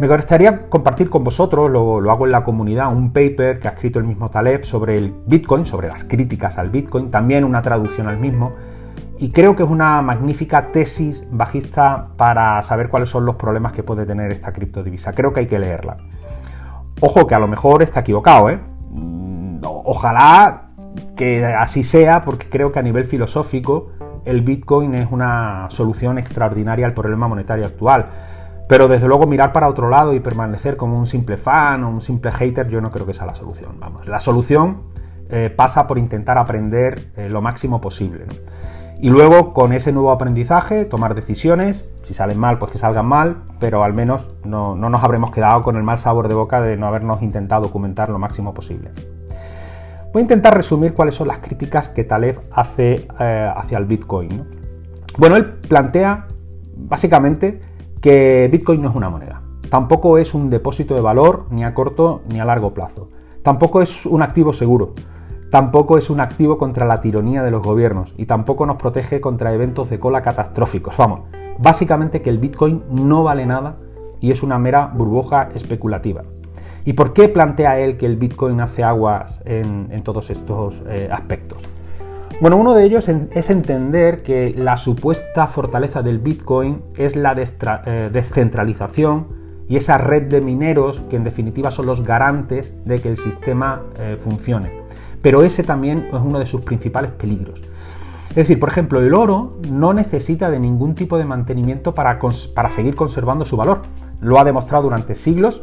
Me 0.00 0.08
gustaría 0.08 0.68
compartir 0.68 1.10
con 1.10 1.22
vosotros, 1.22 1.70
lo, 1.70 2.10
hago 2.10 2.26
en 2.26 2.32
la 2.32 2.44
comunidad, 2.44 2.92
un 2.92 3.12
paper 3.12 3.60
que 3.60 3.68
ha 3.68 3.72
escrito 3.72 3.98
el 3.98 4.04
mismo 4.04 4.30
Taleb 4.30 4.64
sobre 4.64 4.96
el 4.96 5.14
Bitcoin, 5.26 5.66
sobre 5.66 5.88
las 5.88 6.04
críticas 6.04 6.58
al 6.58 6.70
Bitcoin, 6.70 7.10
también 7.10 7.44
una 7.44 7.60
traducción 7.62 8.08
al 8.08 8.16
mismo, 8.16 8.52
y 9.18 9.30
creo 9.30 9.54
que 9.54 9.62
es 9.62 9.68
una 9.68 10.00
magnífica 10.02 10.72
tesis 10.72 11.24
bajista 11.30 12.08
para 12.16 12.62
saber 12.62 12.88
cuáles 12.88 13.10
son 13.10 13.26
los 13.26 13.36
problemas 13.36 13.72
que 13.72 13.82
puede 13.82 14.06
tener 14.06 14.32
esta 14.32 14.52
criptodivisa. 14.52 15.12
Creo 15.12 15.32
que 15.32 15.40
hay 15.40 15.46
que 15.46 15.58
leerla. 15.58 15.98
Ojo 17.00 17.26
que 17.26 17.34
a 17.34 17.38
lo 17.38 17.46
mejor 17.46 17.82
está 17.82 18.00
equivocado, 18.00 18.50
¿eh? 18.50 18.58
Mm, 18.90 19.58
ojalá 19.62 20.70
que 21.16 21.44
así 21.44 21.84
sea, 21.84 22.24
porque 22.24 22.48
creo 22.48 22.72
que 22.72 22.78
a 22.78 22.82
nivel 22.82 23.04
filosófico 23.04 23.90
el 24.24 24.40
Bitcoin 24.40 24.94
es 24.94 25.06
una 25.10 25.66
solución 25.68 26.18
extraordinaria 26.18 26.86
al 26.86 26.94
problema 26.94 27.28
monetario 27.28 27.66
actual 27.66 28.06
pero 28.68 28.88
desde 28.88 29.06
luego 29.06 29.26
mirar 29.26 29.52
para 29.52 29.68
otro 29.68 29.88
lado 29.88 30.14
y 30.14 30.20
permanecer 30.20 30.76
como 30.76 30.98
un 30.98 31.06
simple 31.06 31.36
fan 31.36 31.84
o 31.84 31.90
un 31.90 32.00
simple 32.00 32.30
hater, 32.32 32.68
yo 32.68 32.80
no 32.80 32.90
creo 32.90 33.06
que 33.06 33.14
sea 33.14 33.26
la 33.26 33.34
solución. 33.34 33.78
Vamos, 33.78 34.06
la 34.06 34.20
solución 34.20 34.82
eh, 35.28 35.50
pasa 35.54 35.86
por 35.86 35.98
intentar 35.98 36.38
aprender 36.38 37.10
eh, 37.16 37.28
lo 37.28 37.40
máximo 37.40 37.80
posible. 37.80 38.26
Y 39.02 39.10
luego 39.10 39.52
con 39.52 39.72
ese 39.72 39.90
nuevo 39.90 40.12
aprendizaje 40.12 40.84
tomar 40.84 41.16
decisiones, 41.16 41.84
si 42.02 42.14
salen 42.14 42.38
mal, 42.38 42.58
pues 42.58 42.70
que 42.70 42.78
salgan 42.78 43.06
mal, 43.06 43.38
pero 43.58 43.82
al 43.82 43.94
menos 43.94 44.30
no, 44.44 44.76
nos 44.76 45.02
habremos 45.02 45.32
quedado 45.32 45.64
con 45.64 45.76
el 45.76 45.82
mal 45.82 45.98
sabor 45.98 46.28
de 46.28 46.34
boca 46.34 46.60
de 46.60 46.76
no 46.76 46.86
habernos 46.86 47.20
intentado 47.20 47.62
documentar 47.62 48.10
lo 48.10 48.20
máximo 48.20 48.54
posible. 48.54 48.92
Voy 50.12 50.20
a 50.20 50.22
intentar 50.22 50.54
resumir 50.54 50.94
cuáles 50.94 51.16
son 51.16 51.26
las 51.26 51.38
críticas 51.38 51.88
que 51.88 52.04
Taleb 52.04 52.42
hace 52.52 53.08
eh, 53.18 53.52
hacia 53.56 53.78
el 53.78 53.86
Bitcoin. 53.86 54.44
Bueno, 55.18 55.34
él 55.34 55.46
plantea 55.46 56.26
básicamente 56.76 57.60
que 58.02 58.48
Bitcoin 58.50 58.82
no 58.82 58.90
es 58.90 58.96
una 58.96 59.08
moneda. 59.08 59.40
Tampoco 59.70 60.18
es 60.18 60.34
un 60.34 60.50
depósito 60.50 60.94
de 60.94 61.00
valor 61.00 61.46
ni 61.50 61.64
a 61.64 61.72
corto 61.72 62.20
ni 62.28 62.40
a 62.40 62.44
largo 62.44 62.74
plazo. 62.74 63.08
Tampoco 63.42 63.80
es 63.80 64.04
un 64.04 64.20
activo 64.22 64.52
seguro. 64.52 64.92
tampoco 65.50 65.98
es 65.98 66.08
un 66.08 66.20
activo 66.20 66.56
contra 66.56 66.86
la 66.86 67.02
tironía 67.02 67.42
de 67.42 67.50
los 67.50 67.62
gobiernos 67.62 68.14
y 68.16 68.24
tampoco 68.24 68.64
nos 68.64 68.76
protege 68.76 69.20
contra 69.20 69.52
eventos 69.52 69.90
de 69.90 70.00
cola 70.00 70.22
catastróficos. 70.22 70.96
Vamos, 70.96 71.20
básicamente 71.58 72.22
que 72.22 72.30
el 72.30 72.38
Bitcoin 72.38 72.82
no 72.90 73.22
vale 73.22 73.44
nada 73.44 73.76
y 74.18 74.30
es 74.30 74.42
una 74.42 74.58
mera 74.58 74.86
burbuja 74.86 75.50
especulativa. 75.54 76.22
¿Y 76.86 76.94
por 76.94 77.12
qué 77.12 77.28
plantea 77.28 77.78
él 77.78 77.98
que 77.98 78.06
el 78.06 78.16
Bitcoin 78.16 78.60
hace 78.60 78.82
aguas 78.82 79.42
en, 79.44 80.02
todos 80.02 80.30
estos 80.30 80.80
eh, 80.88 81.10
aspectos? 81.12 81.62
Bueno, 82.42 82.56
uno 82.56 82.74
de 82.74 82.82
ellos 82.82 83.08
es 83.08 83.50
entender 83.50 84.24
que 84.24 84.52
la 84.52 84.76
supuesta 84.76 85.46
fortaleza 85.46 86.02
del 86.02 86.18
Bitcoin 86.18 86.82
es 86.96 87.14
la 87.14 87.36
eh, 87.36 88.10
descentralización 88.12 89.28
y 89.68 89.76
esa 89.76 89.96
red 89.96 90.24
de 90.24 90.40
mineros 90.40 91.04
que 91.08 91.14
en 91.14 91.22
definitiva 91.22 91.70
son 91.70 91.86
los 91.86 92.02
garantes 92.02 92.74
de 92.84 93.00
que 93.00 93.10
el 93.10 93.16
sistema 93.16 93.82
eh, 93.96 94.16
funcione. 94.18 94.72
Pero 95.22 95.44
ese 95.44 95.62
también 95.62 96.08
es 96.12 96.20
uno 96.20 96.40
de 96.40 96.46
sus 96.46 96.62
principales 96.62 97.12
peligros. 97.12 97.62
Es 98.30 98.34
decir, 98.34 98.58
por 98.58 98.70
ejemplo, 98.70 98.98
el 98.98 99.14
oro 99.14 99.58
no 99.70 99.94
necesita 99.94 100.50
de 100.50 100.58
ningún 100.58 100.96
tipo 100.96 101.18
de 101.18 101.24
mantenimiento 101.24 101.94
para, 101.94 102.18
para 102.56 102.70
seguir 102.70 102.96
conservando 102.96 103.44
su 103.44 103.56
valor. 103.56 103.82
Lo 104.20 104.40
ha 104.40 104.42
demostrado 104.42 104.82
durante 104.82 105.14
siglos 105.14 105.62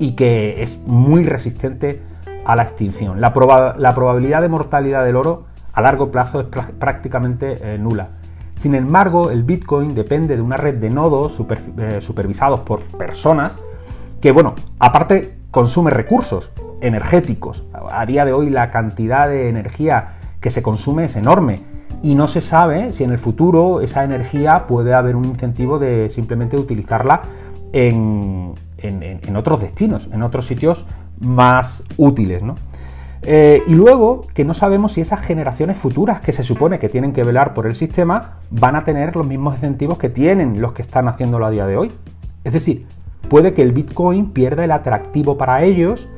y 0.00 0.16
que 0.16 0.64
es 0.64 0.80
muy 0.84 1.22
resistente 1.22 2.02
a 2.44 2.56
la 2.56 2.64
extinción. 2.64 3.20
La, 3.20 3.32
probabilidad 3.32 4.42
de 4.42 4.48
mortalidad 4.48 5.04
del 5.04 5.14
oro 5.14 5.51
a 5.72 5.80
largo 5.80 6.10
plazo 6.10 6.40
es 6.40 6.46
prácticamente 6.78 7.58
eh, 7.60 7.78
nula. 7.78 8.08
Sin 8.54 8.74
embargo, 8.74 9.30
el 9.30 9.42
Bitcoin 9.42 9.94
depende 9.94 10.36
de 10.36 10.42
una 10.42 10.56
red 10.56 10.76
de 10.76 10.90
nodos 10.90 11.40
eh, 11.78 12.00
supervisados 12.00 12.60
por 12.60 12.80
personas 12.80 13.58
que, 14.20 14.30
bueno, 14.30 14.54
aparte 14.78 15.38
consume 15.50 15.90
recursos 15.90 16.50
energéticos. 16.80 17.64
A 17.90 18.04
día 18.06 18.24
de 18.24 18.32
hoy 18.32 18.50
la 18.50 18.70
cantidad 18.70 19.28
de 19.28 19.48
energía 19.48 20.14
que 20.40 20.50
se 20.50 20.62
consume 20.62 21.04
es 21.04 21.16
enorme 21.16 21.62
y 22.02 22.14
no 22.14 22.26
se 22.26 22.40
sabe 22.40 22.92
si 22.92 23.04
en 23.04 23.12
el 23.12 23.18
futuro 23.18 23.80
esa 23.80 24.04
energía 24.04 24.66
puede 24.66 24.94
haber 24.94 25.16
un 25.16 25.24
incentivo 25.24 25.78
de 25.78 26.08
simplemente 26.10 26.56
utilizarla 26.56 27.22
en, 27.72 28.54
en, 28.78 29.36
otros 29.36 29.60
destinos, 29.60 30.08
en 30.12 30.22
otros 30.22 30.46
sitios 30.46 30.84
más 31.20 31.84
útiles. 31.96 32.42
¿no? 32.42 32.56
Eh, 33.24 33.62
y 33.68 33.74
luego 33.74 34.26
que 34.34 34.44
no 34.44 34.52
sabemos 34.52 34.92
si 34.92 35.00
esas 35.00 35.20
generaciones 35.20 35.76
futuras 35.76 36.20
que 36.20 36.32
se 36.32 36.42
supone 36.42 36.80
que 36.80 36.88
tienen 36.88 37.12
que 37.12 37.22
velar 37.22 37.54
por 37.54 37.66
el 37.66 37.76
sistema 37.76 38.38
van 38.50 38.74
a 38.74 38.84
tener 38.84 39.14
los 39.14 39.26
mismos 39.26 39.54
incentivos 39.54 39.96
que 39.96 40.08
tienen 40.08 40.60
los 40.60 40.72
que 40.72 40.82
están 40.82 41.06
haciéndolo 41.06 41.46
a 41.46 41.50
día 41.50 41.66
de 41.66 41.76
hoy. 41.76 41.92
Es 42.42 42.52
decir, 42.52 42.86
puede 43.28 43.54
que 43.54 43.62
el 43.62 43.72
Bitcoin 43.72 44.30
pierda 44.30 44.64
el 44.64 44.72
atractivo 44.72 45.38
para 45.38 45.62
ellos 45.62 46.08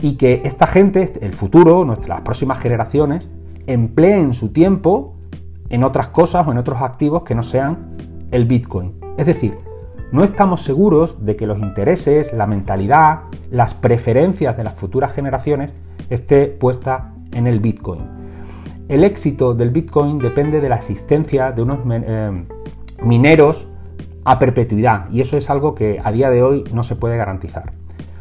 y 0.00 0.14
que 0.14 0.40
esta 0.44 0.66
gente, 0.66 1.12
el 1.20 1.34
futuro, 1.34 1.84
nuestras 1.84 2.22
próximas 2.22 2.58
generaciones, 2.60 3.28
empleen 3.66 4.32
su 4.32 4.48
tiempo 4.50 5.14
en 5.68 5.84
otras 5.84 6.08
cosas 6.08 6.46
o 6.46 6.52
en 6.52 6.58
otros 6.58 6.80
activos 6.80 7.24
que 7.24 7.34
no 7.34 7.42
sean 7.42 7.96
el 8.30 8.46
Bitcoin. 8.46 8.94
Es 9.18 9.26
decir, 9.26 9.58
no 10.12 10.24
estamos 10.24 10.62
seguros 10.62 11.24
de 11.24 11.36
que 11.36 11.46
los 11.46 11.58
intereses, 11.58 12.32
la 12.32 12.46
mentalidad, 12.46 13.20
las 13.50 13.74
preferencias 13.74 14.56
de 14.56 14.64
las 14.64 14.74
futuras 14.74 15.12
generaciones 15.12 15.72
esté 16.10 16.46
puesta 16.46 17.12
en 17.32 17.46
el 17.46 17.60
Bitcoin. 17.60 18.02
El 18.88 19.04
éxito 19.04 19.54
del 19.54 19.70
Bitcoin 19.70 20.18
depende 20.18 20.60
de 20.60 20.68
la 20.68 20.76
existencia 20.76 21.52
de 21.52 21.62
unos 21.62 21.78
eh, 21.90 22.44
mineros 23.02 23.68
a 24.24 24.38
perpetuidad 24.38 25.10
y 25.10 25.20
eso 25.20 25.36
es 25.36 25.48
algo 25.50 25.74
que 25.74 26.00
a 26.02 26.12
día 26.12 26.30
de 26.30 26.42
hoy 26.42 26.64
no 26.72 26.82
se 26.82 26.96
puede 26.96 27.16
garantizar. 27.16 27.72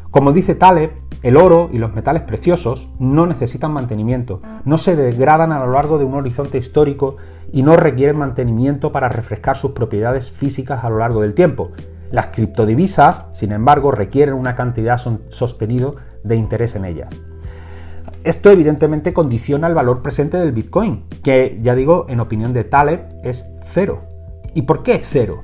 Como 0.10 0.32
dice 0.32 0.56
Taleb, 0.56 0.92
el 1.22 1.38
oro 1.38 1.70
y 1.72 1.78
los 1.80 1.94
metales 1.94 2.24
preciosos 2.24 2.90
no 3.00 3.26
necesitan 3.26 3.72
mantenimiento, 3.72 4.42
no 4.66 4.78
se 4.78 4.96
degradan 4.96 5.52
a 5.52 5.66
lo 5.66 5.72
largo 5.72 5.98
de 5.98 6.06
un 6.06 6.14
horizonte 6.14 6.58
histórico 6.58 7.16
y 7.52 7.64
no 7.64 7.76
requieren 7.78 8.18
mantenimiento 8.18 8.92
para 8.92 9.10
refrescar 9.10 9.58
sus 9.58 9.72
propiedades 9.72 10.30
físicas 10.30 10.84
a 10.84 10.90
lo 10.90 11.00
largo 11.00 11.22
del 11.22 11.34
tiempo. 11.34 11.72
Las 12.12 12.28
criptodivisas, 12.28 13.26
sin 13.34 13.52
embargo, 13.52 13.92
requieren 13.92 14.36
una 14.36 14.56
cantidad 14.56 15.02
sostenido 15.30 15.96
de 16.24 16.36
interés 16.36 16.76
en 16.76 16.86
ellas. 16.86 17.10
Esto 18.24 18.50
evidentemente 18.52 19.14
condiciona 19.14 19.68
el 19.68 19.74
valor 19.74 20.02
presente 20.02 20.38
del 20.38 20.54
Bitcoin, 20.54 21.04
que 21.24 21.60
ya 21.62 21.76
digo, 21.76 22.06
en 22.08 22.22
opinión 22.22 22.54
de 22.54 22.64
Taleb, 22.64 23.02
es 23.22 23.46
cero. 23.66 24.04
¿Y 24.54 24.62
por 24.62 24.82
qué 24.82 25.02
cero? 25.04 25.42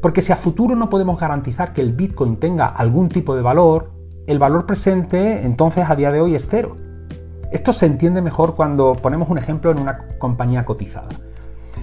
Porque 0.00 0.22
si 0.22 0.30
a 0.30 0.36
futuro 0.36 0.76
no 0.76 0.88
podemos 0.88 1.18
garantizar 1.18 1.72
que 1.72 1.80
el 1.80 1.94
Bitcoin 1.94 2.36
tenga 2.36 2.66
algún 2.66 3.08
tipo 3.08 3.34
de 3.34 3.42
valor, 3.42 3.90
el 4.28 4.38
valor 4.38 4.66
presente 4.66 5.44
entonces 5.44 5.90
a 5.90 5.96
día 5.96 6.12
de 6.12 6.20
hoy 6.20 6.36
es 6.36 6.46
cero. 6.48 6.76
Esto 7.50 7.72
se 7.72 7.86
entiende 7.86 8.22
mejor 8.22 8.54
cuando 8.54 8.94
ponemos 8.94 9.28
un 9.28 9.38
ejemplo 9.38 9.72
en 9.72 9.80
una 9.80 10.06
compañía 10.18 10.64
cotizada. 10.64 11.08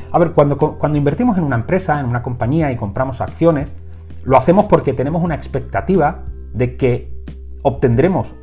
A 0.10 0.19
ver, 0.19 0.31
cuando, 0.31 0.58
cuando 0.58 0.98
invertimos 0.98 1.38
en 1.38 1.43
una 1.43 1.58
empresa, 1.58 2.00
en 2.00 2.05
una 2.05 2.24
compañía 2.24 2.72
y 2.72 2.77
compramos 2.77 3.19
acciones, 3.19 3.75
lo 4.24 4.38
hacemos 4.38 4.65
porque 4.65 4.93
tenemos 4.93 5.22
una 5.22 5.36
expectativa 5.36 6.24
de 6.53 6.77
que 6.77 7.13
obtendremos 7.62 8.36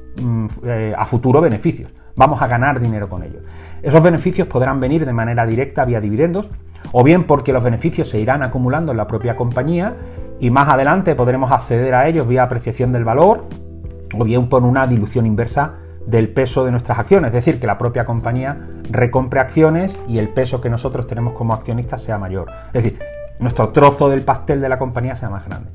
eh, 0.65 0.95
a 0.97 1.05
futuro 1.07 1.41
beneficios. 1.41 1.91
Vamos 2.15 2.41
a 2.41 2.47
ganar 2.47 2.81
dinero 2.81 3.09
con 3.09 3.23
ellos. 3.23 3.43
Esos 3.83 4.03
beneficios 4.03 4.49
podrán 4.49 4.81
venir 4.81 5.05
de 5.05 5.13
manera 5.13 5.47
directa 5.47 5.85
vía 5.85 6.01
dividendos, 6.01 6.49
o 6.93 7.05
bien 7.05 7.25
porque 7.25 7.53
los 7.53 7.63
beneficios 7.63 8.09
se 8.09 8.19
irán 8.19 8.43
acumulando 8.43 8.93
en 8.93 8.99
la 8.99 9.07
propia 9.07 9.37
compañía 9.37 9.95
y 10.41 10.51
más 10.51 10.69
adelante 10.69 11.15
podremos 11.15 11.51
acceder 11.51 11.95
a 11.95 12.09
ellos 12.09 12.27
vía 12.29 12.43
apreciación 12.43 12.93
del 12.93 13.05
valor, 13.05 13.45
o 14.19 14.25
bien 14.25 14.49
por 14.49 14.63
una 14.63 14.87
dilución 14.87 15.27
inversa 15.27 15.75
del 16.07 16.29
peso 16.29 16.65
de 16.65 16.71
nuestras 16.71 16.99
acciones, 16.99 17.29
es 17.29 17.35
decir, 17.35 17.61
que 17.61 17.67
la 17.67 17.79
propia 17.79 18.05
compañía 18.05 18.57
recompre 18.91 19.41
acciones 19.41 19.99
y 20.07 20.19
el 20.19 20.29
peso 20.29 20.61
que 20.61 20.71
nosotros 20.71 21.07
tenemos 21.07 21.35
como 21.35 21.53
accionistas 21.53 22.03
sea 22.03 22.17
mayor. 22.17 22.51
Es 22.73 22.85
decir, 22.85 22.99
nuestro 23.41 23.71
trozo 23.71 24.09
del 24.09 24.23
pastel 24.23 24.61
de 24.61 24.69
la 24.69 24.79
compañía 24.79 25.17
sea 25.17 25.31
más 25.31 25.45
grande. 25.47 25.71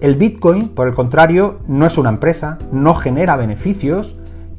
El 0.00 0.16
Bitcoin, 0.16 0.68
por 0.70 0.88
el 0.88 0.94
contrario, 0.94 1.60
no 1.68 1.86
es 1.86 1.98
una 1.98 2.10
empresa, 2.10 2.58
no 2.72 2.94
genera 2.94 3.36
beneficios 3.36 4.16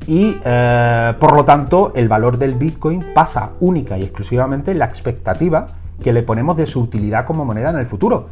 y 0.08 0.38
eh, 0.44 1.14
por 1.20 1.36
lo 1.36 1.46
tanto 1.46 1.92
el 1.96 2.08
valor 2.08 2.38
del 2.38 2.56
Bitcoin 2.56 3.06
pasa 3.14 3.52
única 3.60 3.98
y 3.98 4.04
exclusivamente 4.04 4.72
en 4.72 4.80
la 4.80 4.86
expectativa 4.86 5.70
que 6.02 6.14
le 6.14 6.24
ponemos 6.24 6.58
de 6.58 6.66
su 6.66 6.82
utilidad 6.82 7.26
como 7.26 7.46
moneda 7.46 7.70
en 7.72 7.78
el 7.78 7.86
futuro. 7.86 8.28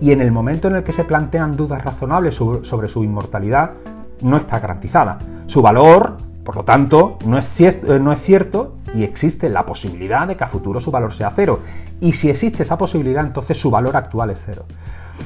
Y 0.00 0.12
en 0.12 0.20
el 0.20 0.30
momento 0.30 0.68
en 0.68 0.76
el 0.76 0.84
que 0.84 0.92
se 0.92 1.04
plantean 1.04 1.56
dudas 1.56 1.84
razonables 1.84 2.34
sobre 2.34 2.88
su 2.88 3.02
inmortalidad, 3.02 3.72
no 4.20 4.36
está 4.36 4.60
garantizada. 4.60 5.18
Su 5.46 5.62
valor 5.62 6.16
por 6.44 6.56
lo 6.56 6.64
tanto, 6.64 7.18
no 7.24 7.38
es, 7.38 7.60
eh, 7.60 7.98
no 8.00 8.12
es, 8.12 8.20
cierto 8.20 8.74
y 8.94 9.04
existe 9.04 9.48
la 9.48 9.64
posibilidad 9.64 10.26
de 10.26 10.36
que 10.36 10.44
a 10.44 10.48
futuro 10.48 10.80
su 10.80 10.90
valor 10.90 11.12
sea 11.14 11.32
cero. 11.34 11.60
Y 12.00 12.14
si 12.14 12.30
existe 12.30 12.64
esa 12.64 12.76
posibilidad, 12.76 13.24
entonces 13.24 13.58
su 13.58 13.70
valor 13.70 13.96
actual 13.96 14.30
es 14.30 14.38
cero. 14.44 14.64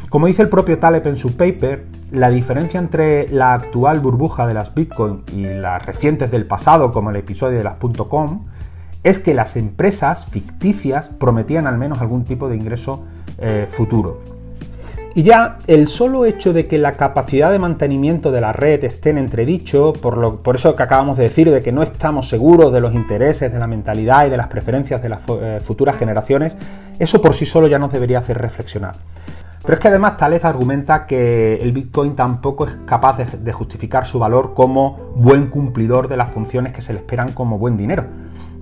Como 0.09 0.26
dice 0.26 0.43
el 0.43 0.49
propio 0.49 0.78
Taleb 0.78 1.07
en 1.07 1.16
su 1.16 1.37
paper, 1.37 1.87
la 2.11 2.31
diferencia 2.31 2.78
entre 2.78 3.28
la 3.28 3.55
actual 3.55 4.00
burbuja 4.00 4.47
de 4.47 4.55
las 4.55 4.75
Bitcoin 4.75 5.23
y 5.33 5.43
las 5.43 5.85
recientes 5.85 6.31
del 6.31 6.47
pasado, 6.47 6.93
como 6.93 7.11
el 7.11 7.16
episodio 7.16 7.59
de 7.59 7.64
las 7.64 7.76
.com, 7.76 8.47
es 9.02 9.19
que 9.19 9.35
las 9.35 9.57
empresas 9.57 10.26
ficticias 10.26 11.07
prometían 11.19 11.66
al 11.66 11.78
menos 11.78 12.00
algún 12.00 12.25
tipo 12.25 12.49
de 12.49 12.57
ingreso 12.57 13.05
eh, 13.38 13.66
futuro. 13.69 14.37
Y 15.14 15.23
ya 15.23 15.59
el 15.66 15.88
solo 15.88 16.26
hecho 16.26 16.52
de 16.52 16.66
que 16.66 16.76
la 16.76 16.97
capacidad 16.97 17.50
de 17.50 17.59
mantenimiento 17.59 18.31
de 18.33 18.43
la 18.43 18.52
red 18.52 18.85
esté 18.85 19.11
en 19.11 19.19
entredicho, 19.19 19.95
por, 19.95 20.19
lo, 20.19 20.43
por 20.43 20.57
eso 20.57 20.76
que 20.76 20.83
acabamos 20.83 21.16
de 21.16 21.25
decir, 21.25 21.50
de 21.50 21.62
que 21.62 21.73
no 21.73 21.83
estamos 21.83 22.28
seguros 22.28 22.71
de 22.71 22.83
los 22.83 22.95
intereses, 22.95 23.50
de 23.50 23.59
la 23.59 23.66
mentalidad 23.66 24.26
y 24.26 24.31
de 24.31 24.37
las 24.37 24.49
preferencias 24.49 25.02
de 25.02 25.09
las 25.09 25.23
eh, 25.28 25.61
futuras 25.62 25.97
generaciones, 25.97 26.55
eso 26.99 27.23
por 27.23 27.35
sí 27.35 27.47
solo 27.47 27.66
ya 27.66 27.78
nos 27.78 27.93
debería 27.93 28.19
hacer 28.19 28.37
reflexionar. 28.37 28.97
Pero 29.67 29.75
es 29.75 29.81
que 29.81 29.89
además 29.89 30.17
Taleb 30.17 30.47
argumenta 30.47 31.07
que 31.07 31.57
el 31.57 31.73
Bitcoin 31.73 32.15
tampoco 32.15 32.67
es 32.67 32.79
capaz 32.87 33.19
de, 33.19 33.53
justificar 33.53 34.07
su 34.07 34.21
valor 34.21 34.55
como 34.55 35.13
buen 35.17 35.49
cumplidor 35.49 36.07
de 36.07 36.17
las 36.17 36.31
funciones 36.31 36.73
que 36.73 36.83
se 36.83 36.93
le 36.93 37.01
esperan 37.01 37.33
como 37.33 37.59
buen 37.59 37.77
dinero, 37.77 38.05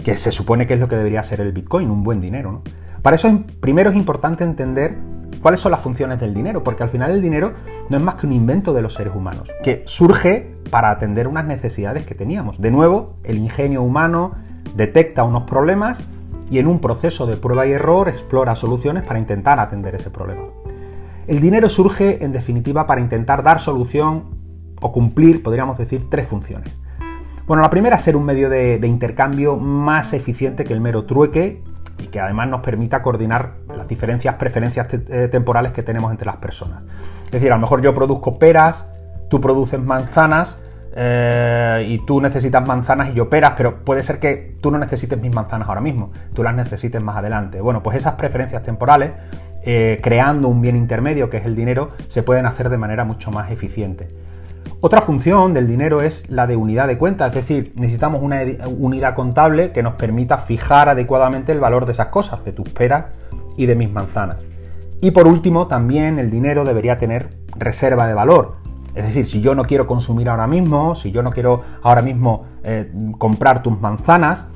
que 0.03 0.17
se 0.17 0.33
supone 0.33 0.67
que 0.67 0.75
es 0.75 0.81
lo 0.81 0.89
que 0.89 0.97
debería 0.97 1.23
ser 1.23 1.43
el 1.43 1.53
Bitcoin, 1.53 1.91
un 1.91 2.03
buen 2.03 2.23
dinero. 2.23 2.63
Para 3.03 3.17
eso 3.17 3.29
primero 3.61 3.91
es 3.91 3.97
importante 3.97 4.45
entender 4.45 4.97
¿Cuáles 5.45 5.61
son 5.61 5.73
las 5.73 5.83
funciones 5.83 6.19
del 6.21 6.33
dinero? 6.33 6.65
Porque 6.65 6.85
al 6.85 6.89
final 6.89 7.11
el 7.11 7.21
dinero 7.21 7.53
no 7.91 7.99
es 7.99 8.03
más 8.03 8.15
que 8.15 8.27
un 8.27 8.33
invento 8.33 8.73
de 8.73 8.81
los 8.81 8.95
seres 8.95 9.15
humanos, 9.15 9.51
que 9.63 9.83
surge 9.85 10.55
para 10.71 10.91
atender 10.91 11.29
unas 11.29 11.45
necesidades 11.45 12.07
que 12.07 12.15
teníamos. 12.15 12.59
De 12.59 12.71
nuevo, 12.71 13.17
el 13.25 13.37
ingenio 13.37 13.83
humano 13.83 14.37
detecta 14.75 15.23
unos 15.23 15.43
problemas 15.43 16.03
y 16.51 16.61
en 16.61 16.67
un 16.67 16.81
proceso 16.81 17.27
de 17.27 17.37
prueba 17.37 17.67
y 17.67 17.73
error 17.73 18.09
explora 18.09 18.57
soluciones 18.57 19.05
para 19.05 19.19
intentar 19.19 19.61
atender 19.61 19.95
ese 19.97 20.09
problema. 20.09 20.45
El 21.27 21.41
dinero 21.41 21.69
surge, 21.69 22.23
en 22.25 22.33
definitiva, 22.33 22.87
para 22.87 23.01
intentar 23.01 23.43
dar 23.43 23.61
solución 23.61 24.25
o 24.81 24.93
cumplir, 24.93 25.43
podríamos 25.43 25.79
decir, 25.79 26.09
tres 26.11 26.29
funciones. 26.29 26.71
Bueno, 27.47 27.63
la 27.63 27.71
primera 27.71 27.97
es 27.97 28.03
ser 28.03 28.17
un 28.17 28.25
medio 28.25 28.49
de, 28.49 28.79
intercambio 28.85 29.57
más 29.57 30.13
eficiente 30.13 30.65
que 30.65 30.73
el 30.73 30.81
mero 30.81 31.05
trueque 31.05 31.63
y 31.99 32.07
que 32.07 32.21
además 32.21 32.49
nos 32.49 32.61
permita 32.61 33.03
coordinar 33.03 33.55
las 33.75 33.87
diferencias, 33.87 34.35
preferencias 34.37 34.87
eh, 34.93 35.29
temporales 35.31 35.73
que 35.73 35.83
tenemos 35.83 36.11
entre 36.11 36.27
las 36.27 36.37
personas. 36.37 36.83
Es 37.27 37.33
decir, 37.33 37.53
a 37.53 37.57
lo 37.57 37.61
mejor 37.61 37.83
yo 37.83 37.95
produzco 37.95 38.39
peras, 38.39 38.87
tú 39.29 39.41
produces 39.41 39.81
manzanas, 39.81 40.59
eh, 40.97 41.85
y 41.89 41.99
tú 42.07 42.21
necesitas 42.21 42.67
manzanas 42.67 43.11
y 43.11 43.15
yo 43.15 43.29
peras, 43.29 43.55
pero 43.57 43.85
puede 43.85 44.05
ser 44.05 44.21
que 44.21 44.57
tú 44.61 44.71
no 44.71 44.79
necesites 44.79 45.21
mis 45.21 45.35
manzanas 45.35 45.69
ahora 45.69 45.81
mismo, 45.81 46.13
tú 46.35 46.45
las 46.45 46.55
necesites 46.55 47.03
más 47.03 47.17
adelante. 47.17 47.61
Bueno, 47.61 47.83
pues 47.83 47.97
esas 47.97 48.15
preferencias 48.15 48.63
temporales, 48.63 49.11
eh, 49.65 49.99
creando 50.03 50.49
un 50.49 50.61
bien 50.61 50.77
intermedio 50.77 51.31
que 51.31 51.39
es 51.39 51.47
el 51.47 51.57
dinero, 51.57 51.91
se 52.09 52.23
pueden 52.23 52.47
hacer 52.47 52.69
de 52.69 52.77
manera 52.77 53.05
mucho 53.05 53.31
más 53.31 53.51
eficiente. 53.51 54.09
Otra 54.81 55.01
función 55.01 55.55
del 55.55 55.67
dinero 55.67 56.03
es 56.03 56.29
la 56.29 56.47
de 56.47 56.57
unidad 56.57 56.87
de 56.87 56.99
cuenta, 56.99 57.27
es 57.29 57.35
decir, 57.35 57.73
necesitamos 57.75 58.21
una 58.23 58.43
unidad 58.67 59.15
contable 59.15 59.73
que 59.73 59.83
nos 59.83 59.95
permita 59.95 60.37
fijar 60.37 60.91
adecuadamente 60.91 61.53
el 61.53 61.61
valor 61.61 61.87
de 61.87 61.93
esas 61.93 62.09
cosas, 62.09 62.45
de 62.45 62.53
tus 62.53 62.69
peras 62.69 63.07
y 63.57 63.65
de 63.65 63.75
mis 63.75 63.91
manzanas. 63.91 64.37
Y 65.01 65.11
por 65.13 65.27
último, 65.27 65.67
también 65.69 66.19
el 66.19 66.31
dinero 66.31 66.65
debería 66.65 66.99
tener 66.99 67.31
reserva 67.57 68.07
de 68.07 68.15
valor. 68.15 68.57
Es 68.95 69.05
decir, 69.05 69.27
si 69.27 69.41
yo 69.41 69.55
no 69.55 69.65
quiero 69.65 69.87
consumir 69.87 70.29
ahora 70.29 70.47
mismo, 70.47 70.95
si 70.95 71.11
yo 71.11 71.23
no 71.23 71.31
quiero 71.31 71.63
ahora 71.83 72.03
mismo 72.03 72.45
eh, 72.63 72.93
comprar 73.19 73.63
tus 73.63 73.81
manzanas, 73.81 74.47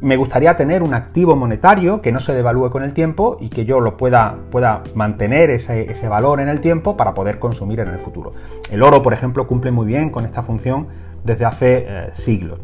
me 0.00 0.16
gustaría 0.16 0.56
tener 0.56 0.82
un 0.82 0.94
activo 0.94 1.36
monetario 1.36 2.00
que 2.00 2.12
no 2.12 2.20
se 2.20 2.32
devalúe 2.32 2.70
con 2.70 2.82
el 2.82 2.94
tiempo 2.94 3.36
y 3.40 3.50
que 3.50 3.64
yo 3.64 3.80
lo 3.80 3.96
pueda, 3.96 4.36
pueda 4.50 4.82
mantener 4.94 5.50
ese, 5.50 6.08
valor 6.08 6.40
en 6.40 6.48
el 6.48 6.60
tiempo 6.60 6.96
para 6.96 7.12
poder 7.12 7.38
consumir 7.38 7.80
en 7.80 7.88
el 7.88 7.98
futuro. 7.98 8.32
El 8.70 8.82
oro, 8.82 9.02
por 9.02 9.12
ejemplo, 9.12 9.46
cumple 9.46 9.70
muy 9.70 9.86
bien 9.86 10.10
con 10.10 10.24
esta 10.24 10.42
función 10.42 10.86
desde 11.24 11.44
hace 11.44 11.84
eh, 11.86 12.10
siglos. 12.14 12.58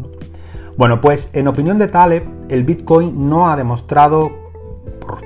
Bueno, 0.79 1.01
pues 1.01 1.31
en 1.35 1.49
opinión 1.49 1.79
de 1.79 1.89
Taleb, 1.89 2.23
el 2.49 2.65
Bitcoin 2.65 3.29
no 3.29 3.51
ha 3.51 3.57
demostrado, 3.57 4.31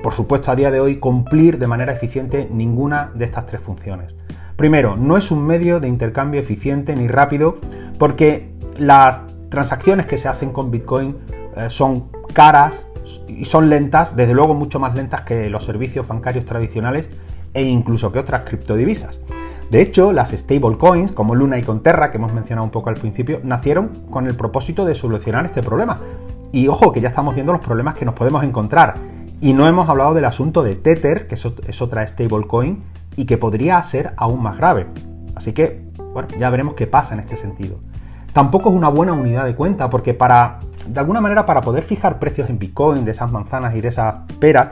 por 0.03 0.13
supuesto 0.13 0.51
a 0.51 0.55
día 0.55 0.71
de 0.71 0.79
hoy, 0.79 0.97
cumplir 0.97 1.59
de 1.59 1.67
manera 1.67 1.93
eficiente 1.93 2.47
ninguna 2.51 3.11
de 3.13 3.25
estas 3.25 3.47
tres 3.47 3.61
funciones. 3.61 4.13
Primero, 4.55 4.95
no 4.95 5.17
es 5.17 5.31
un 5.31 5.45
medio 5.45 5.79
de 5.79 5.87
intercambio 5.87 6.39
eficiente 6.39 6.95
ni 6.95 7.07
rápido 7.07 7.57
porque 7.97 8.51
las 8.77 9.21
transacciones 9.49 10.05
que 10.05 10.17
se 10.17 10.27
hacen 10.27 10.51
con 10.51 10.71
Bitcoin 10.71 11.17
eh, 11.55 11.69
son 11.69 12.09
caras 12.33 12.85
y 13.27 13.45
son 13.45 13.69
lentas, 13.69 14.15
desde 14.15 14.33
luego 14.33 14.53
mucho 14.53 14.79
más 14.79 14.95
lentas 14.95 15.21
que 15.21 15.49
los 15.49 15.65
servicios 15.65 16.07
bancarios 16.07 16.45
tradicionales 16.45 17.09
e 17.53 17.63
incluso 17.63 18.11
que 18.11 18.19
otras 18.19 18.41
criptodivisas. 18.41 19.19
De 19.69 19.81
hecho, 19.81 20.11
las 20.11 20.31
stablecoins 20.31 21.13
como 21.13 21.33
Luna 21.33 21.57
y 21.57 21.63
Conterra, 21.63 22.11
que 22.11 22.17
hemos 22.17 22.33
mencionado 22.33 22.65
un 22.65 22.71
poco 22.71 22.89
al 22.89 22.95
principio, 22.95 23.39
nacieron 23.43 24.05
con 24.09 24.27
el 24.27 24.35
propósito 24.35 24.83
de 24.83 24.95
solucionar 24.95 25.45
este 25.45 25.63
problema. 25.63 25.99
Y 26.51 26.67
ojo, 26.67 26.91
que 26.91 26.99
ya 26.99 27.07
estamos 27.07 27.35
viendo 27.35 27.53
los 27.53 27.61
problemas 27.61 27.95
que 27.95 28.03
nos 28.03 28.13
podemos 28.13 28.43
encontrar. 28.43 28.95
Y 29.39 29.53
no 29.53 29.67
hemos 29.69 29.87
hablado 29.89 30.13
del 30.13 30.25
asunto 30.25 30.61
de 30.61 30.75
Tether, 30.75 31.27
que 31.27 31.35
es 31.35 31.81
otra 31.81 32.05
stablecoin, 32.05 32.83
y 33.15 33.25
que 33.25 33.37
podría 33.37 33.81
ser 33.83 34.11
aún 34.17 34.43
más 34.43 34.57
grave. 34.57 34.87
Así 35.35 35.53
que, 35.53 35.81
bueno, 36.13 36.27
ya 36.37 36.49
veremos 36.49 36.75
qué 36.75 36.87
pasa 36.87 37.13
en 37.13 37.21
este 37.21 37.37
sentido. 37.37 37.79
Tampoco 38.33 38.69
es 38.69 38.75
una 38.75 38.89
buena 38.89 39.13
unidad 39.13 39.45
de 39.45 39.55
cuenta, 39.55 39.89
porque 39.89 40.13
para 40.13 40.59
de 40.85 40.99
alguna 40.99 41.21
manera 41.21 41.45
para 41.45 41.61
poder 41.61 41.83
fijar 41.83 42.19
precios 42.19 42.49
en 42.49 42.59
Bitcoin 42.59 43.05
de 43.05 43.11
esas 43.11 43.31
manzanas 43.31 43.75
y 43.75 43.81
de 43.81 43.89
esas 43.89 44.15
peras, 44.39 44.69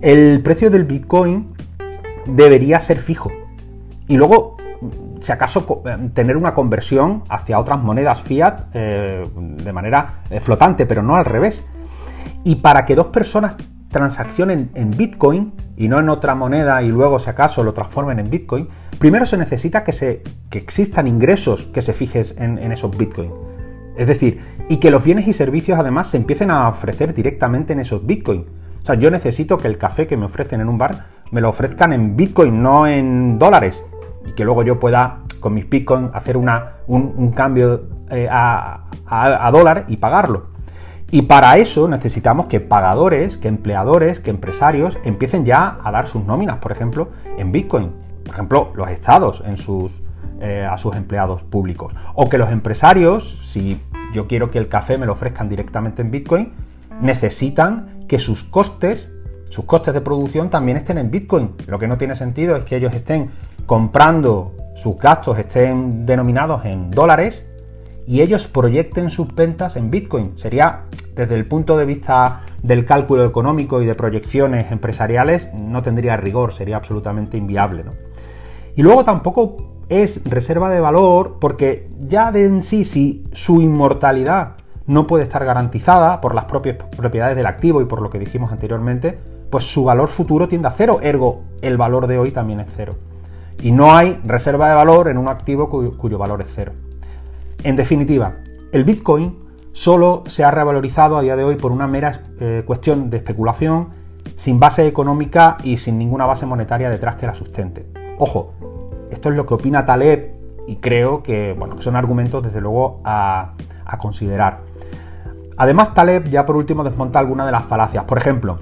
el 0.00 0.40
precio 0.42 0.70
del 0.70 0.84
Bitcoin 0.84 1.54
debería 2.26 2.80
ser 2.80 2.98
fijo. 2.98 3.30
Y 4.06 4.16
luego, 4.16 4.56
si 5.20 5.32
acaso, 5.32 5.82
eh, 5.86 6.10
tener 6.14 6.36
una 6.36 6.54
conversión 6.54 7.24
hacia 7.28 7.58
otras 7.58 7.80
monedas 7.80 8.20
fiat 8.22 8.66
eh, 8.74 9.26
de 9.36 9.72
manera 9.72 10.20
eh, 10.30 10.40
flotante, 10.40 10.86
pero 10.86 11.02
no 11.02 11.16
al 11.16 11.24
revés. 11.24 11.64
Y 12.44 12.56
para 12.56 12.84
que 12.84 12.94
dos 12.94 13.06
personas 13.06 13.56
transaccionen 13.94 14.70
en 14.74 14.90
Bitcoin 14.90 15.52
y 15.76 15.86
no 15.86 16.00
en 16.00 16.08
otra 16.08 16.34
moneda 16.34 16.82
y 16.82 16.88
luego 16.88 17.20
si 17.20 17.30
acaso 17.30 17.62
lo 17.62 17.74
transformen 17.74 18.18
en 18.18 18.28
Bitcoin, 18.28 18.68
primero 18.98 19.24
se 19.24 19.36
necesita 19.36 19.84
que, 19.84 19.92
se, 19.92 20.24
que 20.50 20.58
existan 20.58 21.06
ingresos 21.06 21.68
que 21.72 21.80
se 21.80 21.92
fijes 21.92 22.34
en, 22.36 22.58
esos 22.72 22.96
Bitcoin. 22.98 23.30
Es 23.96 24.08
decir, 24.08 24.40
y 24.68 24.78
que 24.78 24.90
los 24.90 25.04
bienes 25.04 25.28
y 25.28 25.32
servicios 25.32 25.78
además 25.78 26.08
se 26.08 26.16
empiecen 26.16 26.50
a 26.50 26.68
ofrecer 26.68 27.14
directamente 27.14 27.72
en 27.72 27.78
esos 27.78 28.04
Bitcoin. 28.04 28.44
O 28.82 28.84
sea, 28.84 28.96
yo 28.96 29.12
necesito 29.12 29.58
que 29.58 29.68
el 29.68 29.78
café 29.78 30.08
que 30.08 30.16
me 30.16 30.24
ofrecen 30.24 30.60
en 30.60 30.68
un 30.68 30.76
bar 30.76 31.06
me 31.30 31.40
lo 31.40 31.50
ofrezcan 31.50 31.92
en 31.92 32.16
Bitcoin, 32.16 32.60
no 32.60 32.88
en 32.88 33.38
dólares. 33.38 33.84
Y 34.26 34.32
que 34.32 34.44
luego 34.44 34.64
yo 34.64 34.80
pueda 34.80 35.20
con 35.38 35.54
mis 35.54 35.70
Bitcoin 35.70 36.10
hacer 36.14 36.36
una, 36.36 36.78
un, 36.88 37.30
cambio 37.30 37.84
eh, 38.10 38.26
a, 38.28 38.86
a 39.06 39.50
dólar 39.52 39.84
y 39.86 39.98
pagarlo. 39.98 40.53
Y 41.14 41.22
para 41.22 41.58
eso 41.58 41.86
necesitamos 41.86 42.46
que 42.46 42.58
pagadores, 42.58 43.36
que 43.36 43.46
empleadores, 43.46 44.18
que 44.18 44.30
empresarios 44.30 44.98
empiecen 45.04 45.44
ya 45.44 45.78
a 45.84 45.92
dar 45.92 46.08
sus 46.08 46.24
nóminas, 46.24 46.58
por 46.58 46.72
ejemplo, 46.72 47.10
en 47.38 47.52
Bitcoin. 47.52 47.92
Por 48.24 48.34
ejemplo, 48.34 48.72
los 48.74 48.90
estados 48.90 49.40
eh, 50.40 50.68
a 50.68 50.76
sus 50.76 50.96
empleados 50.96 51.44
públicos. 51.44 51.94
O 52.14 52.28
que 52.28 52.36
los 52.36 52.50
empresarios, 52.50 53.38
si 53.44 53.80
yo 54.12 54.26
quiero 54.26 54.50
que 54.50 54.58
el 54.58 54.68
café 54.68 54.98
me 54.98 55.06
lo 55.06 55.12
ofrezcan 55.12 55.48
directamente 55.48 56.02
en 56.02 56.10
Bitcoin, 56.10 56.52
necesitan 57.00 58.06
que 58.08 58.18
sus 58.18 58.42
costes, 58.42 59.12
sus 59.50 59.66
costes 59.66 59.94
de 59.94 60.00
producción 60.00 60.50
también 60.50 60.78
estén 60.78 60.98
en 60.98 61.12
Bitcoin. 61.12 61.52
Lo 61.68 61.78
que 61.78 61.86
no 61.86 61.96
tiene 61.96 62.16
sentido 62.16 62.56
es 62.56 62.64
que 62.64 62.74
ellos 62.74 62.92
estén 62.92 63.30
comprando, 63.66 64.52
sus 64.74 64.98
gastos 64.98 65.38
estén 65.38 66.06
denominados 66.06 66.64
en 66.64 66.90
dólares 66.90 67.53
y 68.06 68.20
ellos 68.20 68.46
proyecten 68.46 69.10
sus 69.10 69.34
ventas 69.34 69.76
en 69.76 69.90
Bitcoin. 69.90 70.32
Sería, 70.36 70.82
desde 71.14 71.34
el 71.34 71.46
punto 71.46 71.76
de 71.76 71.84
vista 71.84 72.42
del 72.62 72.84
cálculo 72.84 73.24
económico 73.24 73.82
y 73.82 73.86
de 73.86 73.94
proyecciones 73.94 74.70
empresariales, 74.70 75.52
no 75.54 75.82
tendría 75.82 76.16
rigor, 76.16 76.52
sería 76.52 76.76
absolutamente 76.76 77.36
inviable. 77.36 77.84
Y 78.76 78.82
luego 78.82 79.04
tampoco 79.04 79.56
es 79.88 80.22
reserva 80.24 80.70
de 80.70 80.80
valor 80.80 81.38
porque 81.40 81.88
ya 82.08 82.32
de 82.32 82.44
en 82.44 82.62
sí, 82.62 82.84
si 82.84 83.24
su 83.32 83.60
inmortalidad 83.60 84.56
no 84.86 85.06
puede 85.06 85.24
estar 85.24 85.44
garantizada 85.44 86.20
por 86.20 86.34
las 86.34 86.44
propias 86.44 86.76
propiedades 86.96 87.36
del 87.36 87.46
activo 87.46 87.80
y 87.80 87.86
por 87.86 88.02
lo 88.02 88.10
que 88.10 88.18
dijimos 88.18 88.52
anteriormente, 88.52 89.18
pues 89.50 89.64
su 89.64 89.84
valor 89.84 90.08
futuro 90.08 90.48
tiende 90.48 90.68
a 90.68 90.72
cero, 90.72 90.98
ergo 91.02 91.42
el 91.62 91.76
valor 91.76 92.06
de 92.06 92.18
hoy 92.18 92.32
también 92.32 92.60
es 92.60 92.68
cero. 92.76 92.94
Y 93.62 93.70
no 93.70 93.94
hay 93.94 94.20
reserva 94.24 94.68
de 94.68 94.74
valor 94.74 95.08
en 95.08 95.16
un 95.16 95.28
activo 95.28 95.68
cuyo, 95.68 96.18
valor 96.18 96.42
es 96.42 96.48
cero. 96.54 96.72
En 97.62 97.76
definitiva, 97.76 98.36
el 98.72 98.84
Bitcoin 98.84 99.44
solo 99.72 100.22
se 100.26 100.44
ha 100.44 100.50
revalorizado 100.50 101.16
a 101.18 101.22
día 101.22 101.36
de 101.36 101.44
hoy 101.44 101.56
por 101.56 101.72
una 101.72 101.86
mera 101.86 102.22
eh, 102.40 102.62
cuestión 102.66 103.10
de 103.10 103.18
especulación, 103.18 103.88
sin 104.36 104.58
base 104.58 104.86
económica 104.86 105.58
y 105.62 105.76
sin 105.76 105.98
ninguna 105.98 106.26
base 106.26 106.46
monetaria 106.46 106.90
detrás 106.90 107.16
que 107.16 107.26
la 107.26 107.34
sustente. 107.34 107.86
Ojo, 108.18 108.52
esto 109.10 109.30
es 109.30 109.36
lo 109.36 109.46
que 109.46 109.54
opina 109.54 109.84
Taleb 109.84 110.30
y 110.66 110.76
creo 110.76 111.22
que 111.22 111.54
bueno, 111.58 111.80
son 111.82 111.96
argumentos 111.96 112.42
desde 112.42 112.60
luego 112.60 113.00
a, 113.04 113.54
considerar. 113.98 114.58
Además, 115.56 115.94
Taleb 115.94 116.28
ya 116.28 116.44
por 116.44 116.56
último 116.56 116.82
desmonta 116.82 117.20
algunas 117.20 117.46
de 117.46 117.52
las 117.52 117.64
falacias. 117.64 118.04
Por 118.04 118.18
ejemplo, 118.18 118.58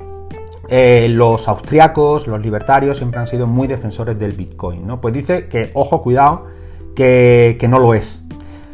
eh, 0.68 1.08
los 1.08 1.48
austriacos, 1.48 2.26
los 2.26 2.40
libertarios 2.40 2.98
siempre 2.98 3.18
han 3.18 3.26
sido 3.26 3.46
muy 3.46 3.66
defensores 3.66 4.18
del 4.18 4.32
Bitcoin. 4.32 4.86
¿no? 4.86 5.00
Pues 5.00 5.14
dice 5.14 5.48
que, 5.48 5.70
ojo, 5.72 6.02
cuidado, 6.02 6.48
que, 6.94 7.56
que 7.58 7.66
no 7.66 7.78
lo 7.78 7.94
es. 7.94 8.21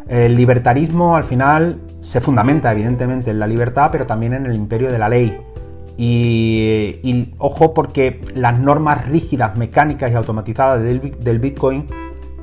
El 0.09 0.37
libertarismo 0.37 1.16
al 1.16 1.25
final 1.25 1.81
se 2.01 2.21
fundamenta 2.21 2.73
evidentemente 2.73 3.31
en 3.31 3.38
la 3.38 3.47
libertad, 3.47 3.90
pero 3.92 4.07
también 4.07 4.33
en 4.33 4.47
el 4.47 4.55
imperio 4.55 4.90
de 4.90 4.99
la 4.99 5.09
ley. 5.09 5.38
Y, 5.99 7.35
ojo 7.38 7.75
porque 7.75 8.21
las 8.35 8.59
normas 8.59 9.07
rígidas, 9.09 9.57
mecánicas 9.57 10.12
y 10.12 10.14
automatizadas 10.14 10.83
del, 10.83 11.38
Bitcoin 11.40 11.88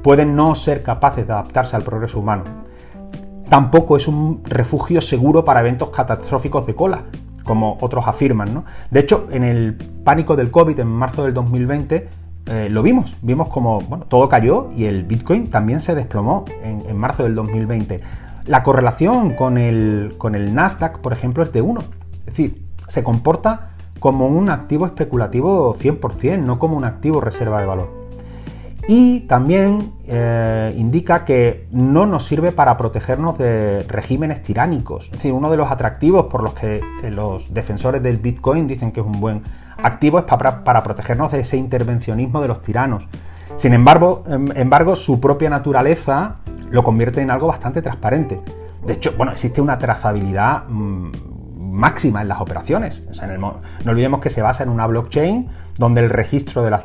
pueden 0.04 0.36
no 0.36 0.54
ser 0.56 0.84
capaces 0.84 1.26
de 1.26 1.34
adaptarse 1.34 1.76
al 1.76 1.84
progreso 1.84 2.20
humano. 2.20 2.44
Tampoco 3.50 3.96
es 3.98 4.08
un 4.08 4.44
refugio 4.44 5.02
seguro 5.02 5.46
para 5.46 5.62
eventos 5.62 5.90
catastróficos 5.90 6.68
de 6.68 6.76
cola, 6.76 7.04
como 7.44 7.78
otros 7.80 8.06
afirman. 8.08 8.66
De 8.92 9.00
hecho, 9.00 9.30
en 9.32 9.44
el 9.44 9.76
pánico 10.04 10.36
del 10.36 10.52
COVID 10.52 10.80
en 10.80 10.88
marzo 10.88 11.24
del 11.24 11.34
2020 11.34 12.25
eh, 12.48 12.68
lo 12.70 12.84
vimos, 12.84 13.16
vimos 13.22 13.50
como 13.50 13.80
todo 14.08 14.30
cayó 14.30 14.72
y 14.76 14.86
el 14.86 15.04
Bitcoin 15.04 15.50
también 15.50 15.82
se 15.82 15.96
desplomó 15.96 16.46
en, 16.64 16.84
en 16.88 16.98
marzo 16.98 17.24
del 17.24 17.36
2020. 17.36 18.02
La 18.46 18.62
correlación 18.62 19.34
con 19.34 19.58
el, 19.58 20.16
con 20.18 20.36
el 20.36 20.54
Nasdaq, 20.54 21.00
por 21.00 21.14
ejemplo, 21.14 21.44
es 21.44 21.52
de 21.52 21.62
1. 21.62 21.82
Es 21.82 22.26
decir, 22.26 22.62
se 22.88 23.04
comporta 23.04 23.72
como 24.00 24.28
un 24.28 24.50
activo 24.50 24.86
especulativo 24.86 25.76
100%, 25.78 26.40
no 26.40 26.60
como 26.60 26.78
un 26.78 26.86
activo 26.86 27.22
reserva 27.22 27.60
de 27.60 27.66
valor. 27.66 28.06
Y 28.88 29.22
también 29.22 29.94
eh, 30.06 30.76
indica 30.78 31.26
que 31.26 31.68
no 31.72 32.06
nos 32.06 32.28
sirve 32.28 32.52
para 32.52 32.78
protegernos 32.78 33.36
de 33.40 33.84
regímenes 33.88 34.44
tiránicos. 34.44 35.06
Es 35.06 35.12
decir, 35.14 35.32
uno 35.32 35.50
de 35.50 35.58
los 35.58 35.72
atractivos 35.72 36.28
por 36.28 36.44
los 36.44 36.54
que 36.54 36.82
eh, 37.04 37.10
los 37.10 37.52
defensores 37.52 38.04
del 38.04 38.18
Bitcoin 38.18 38.68
dicen 38.68 38.92
que 38.92 39.00
es 39.00 39.06
un 39.06 39.20
buen 39.20 39.42
activo 39.82 40.20
es 40.20 40.26
para, 40.26 40.64
para 40.64 40.84
protegernos 40.84 41.32
de 41.32 41.42
ese 41.42 41.58
intervencionismo 41.58 42.42
de 42.42 42.48
los 42.48 42.62
tiranos. 42.62 43.08
Sin 43.56 43.74
embargo, 43.74 44.24
em, 44.28 44.48
embargo, 44.56 44.96
su 44.96 45.20
propia 45.20 45.50
naturaleza 45.50 46.38
lo 46.70 46.84
convierte 46.84 47.22
en 47.22 47.32
algo 47.32 47.48
bastante 47.48 47.82
transparente. 47.82 48.42
De 48.86 48.94
hecho, 48.94 49.14
bueno, 49.18 49.32
existe 49.32 49.62
una 49.62 49.78
trazabilidad 49.78 50.66
mm, 50.68 51.12
máxima 51.58 52.22
en 52.22 52.28
las 52.28 52.42
operaciones. 52.42 53.04
no 53.40 53.62
olvidemos 53.86 54.22
que 54.22 54.30
se 54.30 54.42
basa 54.42 54.64
en 54.64 54.70
una 54.70 54.88
blockchain 54.88 55.50
donde 55.78 56.02
el 56.02 56.10
registro 56.10 56.64
de 56.64 56.72
las 56.72 56.84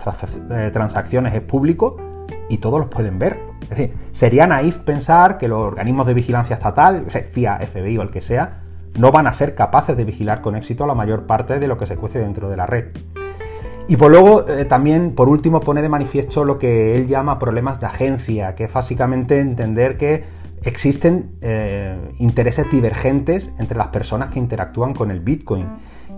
eh, 0.50 0.70
transacciones 0.72 1.34
es 1.34 1.42
público 1.42 1.96
y 2.48 2.58
todos 2.58 2.80
los 2.80 2.88
pueden 2.88 3.18
ver. 3.18 3.38
Es 3.62 3.70
decir, 3.70 3.94
sería 4.10 4.46
naif 4.46 4.78
pensar 4.78 5.38
que 5.38 5.48
los 5.48 5.60
organismos 5.60 6.06
de 6.06 6.14
vigilancia 6.14 6.54
estatal, 6.54 7.06
CIA, 7.32 7.58
FBI 7.58 7.98
o 7.98 8.02
el 8.02 8.10
que 8.10 8.20
sea, 8.20 8.62
no 8.98 9.12
van 9.12 9.26
a 9.26 9.32
ser 9.32 9.54
capaces 9.54 9.96
de 9.96 10.04
vigilar 10.04 10.40
con 10.40 10.56
éxito 10.56 10.86
la 10.86 10.94
mayor 10.94 11.26
parte 11.26 11.58
de 11.58 11.66
lo 11.66 11.78
que 11.78 11.86
se 11.86 11.96
cuece 11.96 12.18
dentro 12.18 12.48
de 12.48 12.56
la 12.56 12.66
red. 12.66 12.86
Y 13.88 13.96
por 13.96 14.10
luego 14.10 14.48
eh, 14.48 14.64
también, 14.66 15.14
por 15.16 15.28
último, 15.28 15.60
pone 15.60 15.82
de 15.82 15.88
manifiesto 15.88 16.44
lo 16.44 16.58
que 16.58 16.94
él 16.94 17.08
llama 17.08 17.38
problemas 17.38 17.80
de 17.80 17.86
agencia, 17.86 18.54
que 18.54 18.64
es 18.64 18.72
básicamente 18.72 19.40
entender 19.40 19.98
que 19.98 20.22
existen 20.62 21.32
eh, 21.40 21.96
intereses 22.18 22.70
divergentes 22.70 23.52
entre 23.58 23.76
las 23.76 23.88
personas 23.88 24.30
que 24.30 24.38
interactúan 24.38 24.94
con 24.94 25.10
el 25.10 25.20
Bitcoin. 25.20 25.66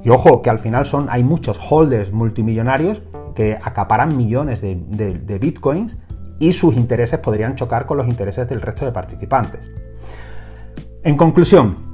Y 0.04 0.10
ojo, 0.10 0.42
que 0.42 0.50
al 0.50 0.58
final 0.58 0.84
son, 0.84 1.08
hay 1.08 1.24
muchos 1.24 1.58
holders 1.70 2.12
multimillonarios 2.12 3.00
que 3.34 3.56
acaparan 3.62 4.16
millones 4.16 4.60
de, 4.60 4.74
de 4.74 5.38
Bitcoins 5.38 5.96
y 6.38 6.52
sus 6.52 6.76
intereses 6.76 7.20
podrían 7.20 7.56
chocar 7.56 7.86
con 7.86 7.96
los 7.96 8.08
intereses 8.08 8.46
del 8.48 8.60
resto 8.60 8.84
de 8.84 8.92
participantes. 8.92 9.70
En 11.04 11.16
conclusión, 11.16 11.91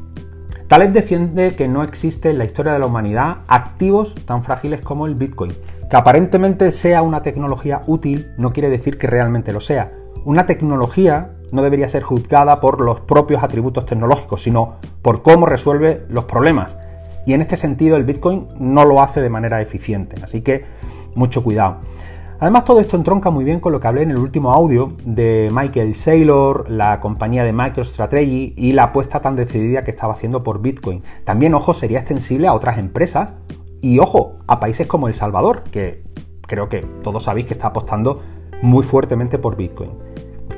Taleb 0.68 0.92
defiende 0.92 1.56
que 1.56 1.66
no 1.66 1.82
existe 1.82 2.28
en 2.28 2.36
la 2.36 2.44
historia 2.44 2.74
de 2.74 2.78
la 2.78 2.84
humanidad 2.84 3.38
activos 3.48 4.14
tan 4.26 4.44
frágiles 4.44 4.82
como 4.82 5.06
el 5.06 5.14
Bitcoin. 5.14 5.54
Que 5.88 5.96
aparentemente 5.96 6.72
sea 6.72 7.00
una 7.00 7.22
tecnología 7.22 7.80
útil 7.86 8.32
no 8.36 8.52
quiere 8.52 8.68
decir 8.68 8.98
que 8.98 9.06
realmente 9.06 9.54
lo 9.54 9.60
sea. 9.60 9.92
Una 10.26 10.44
tecnología 10.44 11.30
no 11.52 11.62
debería 11.62 11.88
ser 11.88 12.02
juzgada 12.02 12.60
por 12.60 12.82
los 12.82 13.00
propios 13.00 13.42
atributos 13.42 13.86
tecnológicos, 13.86 14.42
sino 14.42 14.74
por 15.00 15.22
cómo 15.22 15.46
resuelve 15.46 16.02
los 16.10 16.24
problemas. 16.24 16.76
Y 17.26 17.32
en 17.32 17.40
este 17.40 17.56
sentido 17.56 17.96
el 17.96 18.04
Bitcoin 18.04 18.48
no 18.58 18.84
lo 18.84 19.00
hace 19.00 19.22
de 19.22 19.30
manera 19.30 19.62
eficiente. 19.62 20.16
Así 20.22 20.42
que 20.42 20.66
mucho 21.14 21.42
cuidado. 21.42 21.78
Además, 22.40 22.64
todo 22.64 22.78
esto 22.78 22.96
entronca 22.96 23.30
muy 23.30 23.44
bien 23.44 23.58
con 23.58 23.72
lo 23.72 23.80
que 23.80 23.88
hablé 23.88 24.02
en 24.02 24.12
el 24.12 24.18
último 24.18 24.52
audio 24.52 24.92
de 25.04 25.48
Michael 25.52 25.96
Saylor, 25.96 26.70
la 26.70 27.00
compañía 27.00 27.42
de 27.42 27.52
MicroStrategy 27.52 28.54
y 28.56 28.72
la 28.74 28.84
apuesta 28.84 29.20
tan 29.20 29.34
decidida 29.34 29.82
que 29.82 29.90
estaba 29.90 30.12
haciendo 30.12 30.44
por 30.44 30.62
Bitcoin. 30.62 31.02
También, 31.24 31.54
ojo, 31.54 31.74
sería 31.74 31.98
extensible 31.98 32.46
a 32.46 32.54
otras 32.54 32.78
empresas 32.78 33.30
y, 33.80 33.98
ojo, 33.98 34.38
a 34.46 34.60
países 34.60 34.86
como 34.86 35.08
El 35.08 35.14
Salvador, 35.14 35.64
que 35.72 36.04
creo 36.42 36.68
que 36.68 36.82
todos 37.02 37.24
sabéis 37.24 37.46
que 37.46 37.54
está 37.54 37.68
apostando 37.68 38.22
muy 38.62 38.84
fuertemente 38.84 39.38
por 39.38 39.56
Bitcoin. 39.56 39.90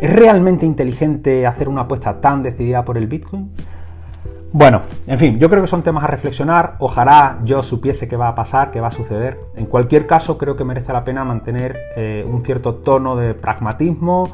¿Es 0.02 0.12
realmente 0.12 0.66
inteligente 0.66 1.46
hacer 1.46 1.66
una 1.66 1.82
apuesta 1.82 2.20
tan 2.20 2.42
decidida 2.42 2.84
por 2.84 2.98
el 2.98 3.06
Bitcoin? 3.06 3.52
Bueno, 4.52 4.82
en 5.06 5.16
fin, 5.16 5.38
yo 5.38 5.48
creo 5.48 5.62
que 5.62 5.68
son 5.68 5.84
temas 5.84 6.02
a 6.02 6.08
reflexionar. 6.08 6.74
Ojalá 6.80 7.38
yo 7.44 7.62
supiese 7.62 8.08
qué 8.08 8.16
va 8.16 8.28
a 8.28 8.34
pasar, 8.34 8.72
qué 8.72 8.80
va 8.80 8.88
a 8.88 8.92
suceder. 8.92 9.38
En 9.54 9.66
cualquier 9.66 10.08
caso, 10.08 10.38
creo 10.38 10.56
que 10.56 10.64
merece 10.64 10.92
la 10.92 11.04
pena 11.04 11.24
mantener 11.24 11.78
eh, 11.94 12.24
un 12.26 12.42
cierto 12.44 12.74
tono 12.74 13.14
de 13.14 13.34
pragmatismo, 13.34 14.28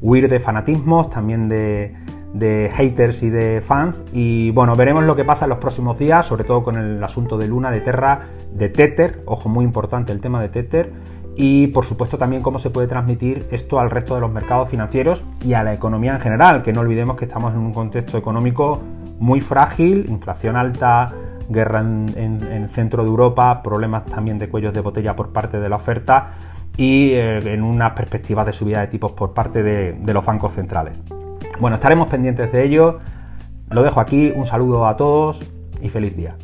huir 0.00 0.28
de 0.28 0.38
fanatismos, 0.38 1.10
también 1.10 1.48
de, 1.48 1.96
de, 2.32 2.70
haters 2.74 3.24
y 3.24 3.30
de 3.30 3.60
fans. 3.60 4.04
Y 4.12 4.52
bueno, 4.52 4.76
veremos 4.76 5.02
lo 5.02 5.16
que 5.16 5.24
pasa 5.24 5.46
en 5.46 5.48
los 5.48 5.58
próximos 5.58 5.98
días, 5.98 6.26
sobre 6.26 6.44
todo 6.44 6.62
con 6.62 6.76
el 6.76 7.02
asunto 7.02 7.36
de 7.36 7.48
Luna, 7.48 7.72
de 7.72 7.80
Terra, 7.80 8.20
de 8.52 8.68
Tether. 8.68 9.22
Ojo, 9.26 9.48
muy 9.48 9.64
importante 9.64 10.12
el 10.12 10.20
tema 10.20 10.40
de 10.40 10.48
Tether. 10.48 10.92
Y 11.34 11.66
por 11.66 11.84
supuesto 11.84 12.18
también 12.18 12.40
cómo 12.40 12.60
se 12.60 12.70
puede 12.70 12.86
transmitir 12.86 13.44
esto 13.50 13.80
al 13.80 13.90
resto 13.90 14.14
de 14.14 14.20
los 14.20 14.32
mercados 14.32 14.70
financieros 14.70 15.24
y 15.44 15.54
a 15.54 15.64
la 15.64 15.74
economía 15.74 16.14
en 16.14 16.20
general, 16.20 16.62
que 16.62 16.72
no 16.72 16.82
olvidemos 16.82 17.16
que 17.16 17.24
estamos 17.24 17.52
en 17.52 17.60
un 17.60 17.74
contexto 17.74 18.16
económico 18.16 18.80
muy 19.18 19.40
frágil, 19.40 20.06
inflación 20.08 20.56
alta, 20.56 21.12
guerra 21.48 21.80
en, 21.80 22.42
el 22.50 22.68
centro 22.70 23.02
de 23.02 23.08
Europa, 23.08 23.62
problemas 23.62 24.04
también 24.06 24.38
de 24.38 24.48
cuellos 24.48 24.74
de 24.74 24.80
botella 24.80 25.14
por 25.14 25.32
parte 25.32 25.60
de 25.60 25.68
la 25.68 25.76
oferta 25.76 26.32
y 26.76 27.12
eh, 27.12 27.38
en 27.54 27.62
unas 27.62 27.92
perspectivas 27.92 28.46
de 28.46 28.52
subida 28.52 28.80
de 28.80 28.88
tipos 28.88 29.12
por 29.12 29.32
parte 29.32 29.62
de, 29.62 29.92
de 29.92 30.14
los 30.14 30.24
bancos 30.24 30.54
centrales. 30.54 31.00
Bueno, 31.60 31.76
estaremos 31.76 32.08
pendientes 32.08 32.52
de 32.52 32.64
ello. 32.64 32.98
Lo 33.70 33.82
dejo 33.82 34.00
aquí, 34.00 34.32
un 34.34 34.46
saludo 34.46 34.86
a 34.86 34.96
todos 34.96 35.40
y 35.80 35.88
feliz 35.88 36.16
día. 36.16 36.36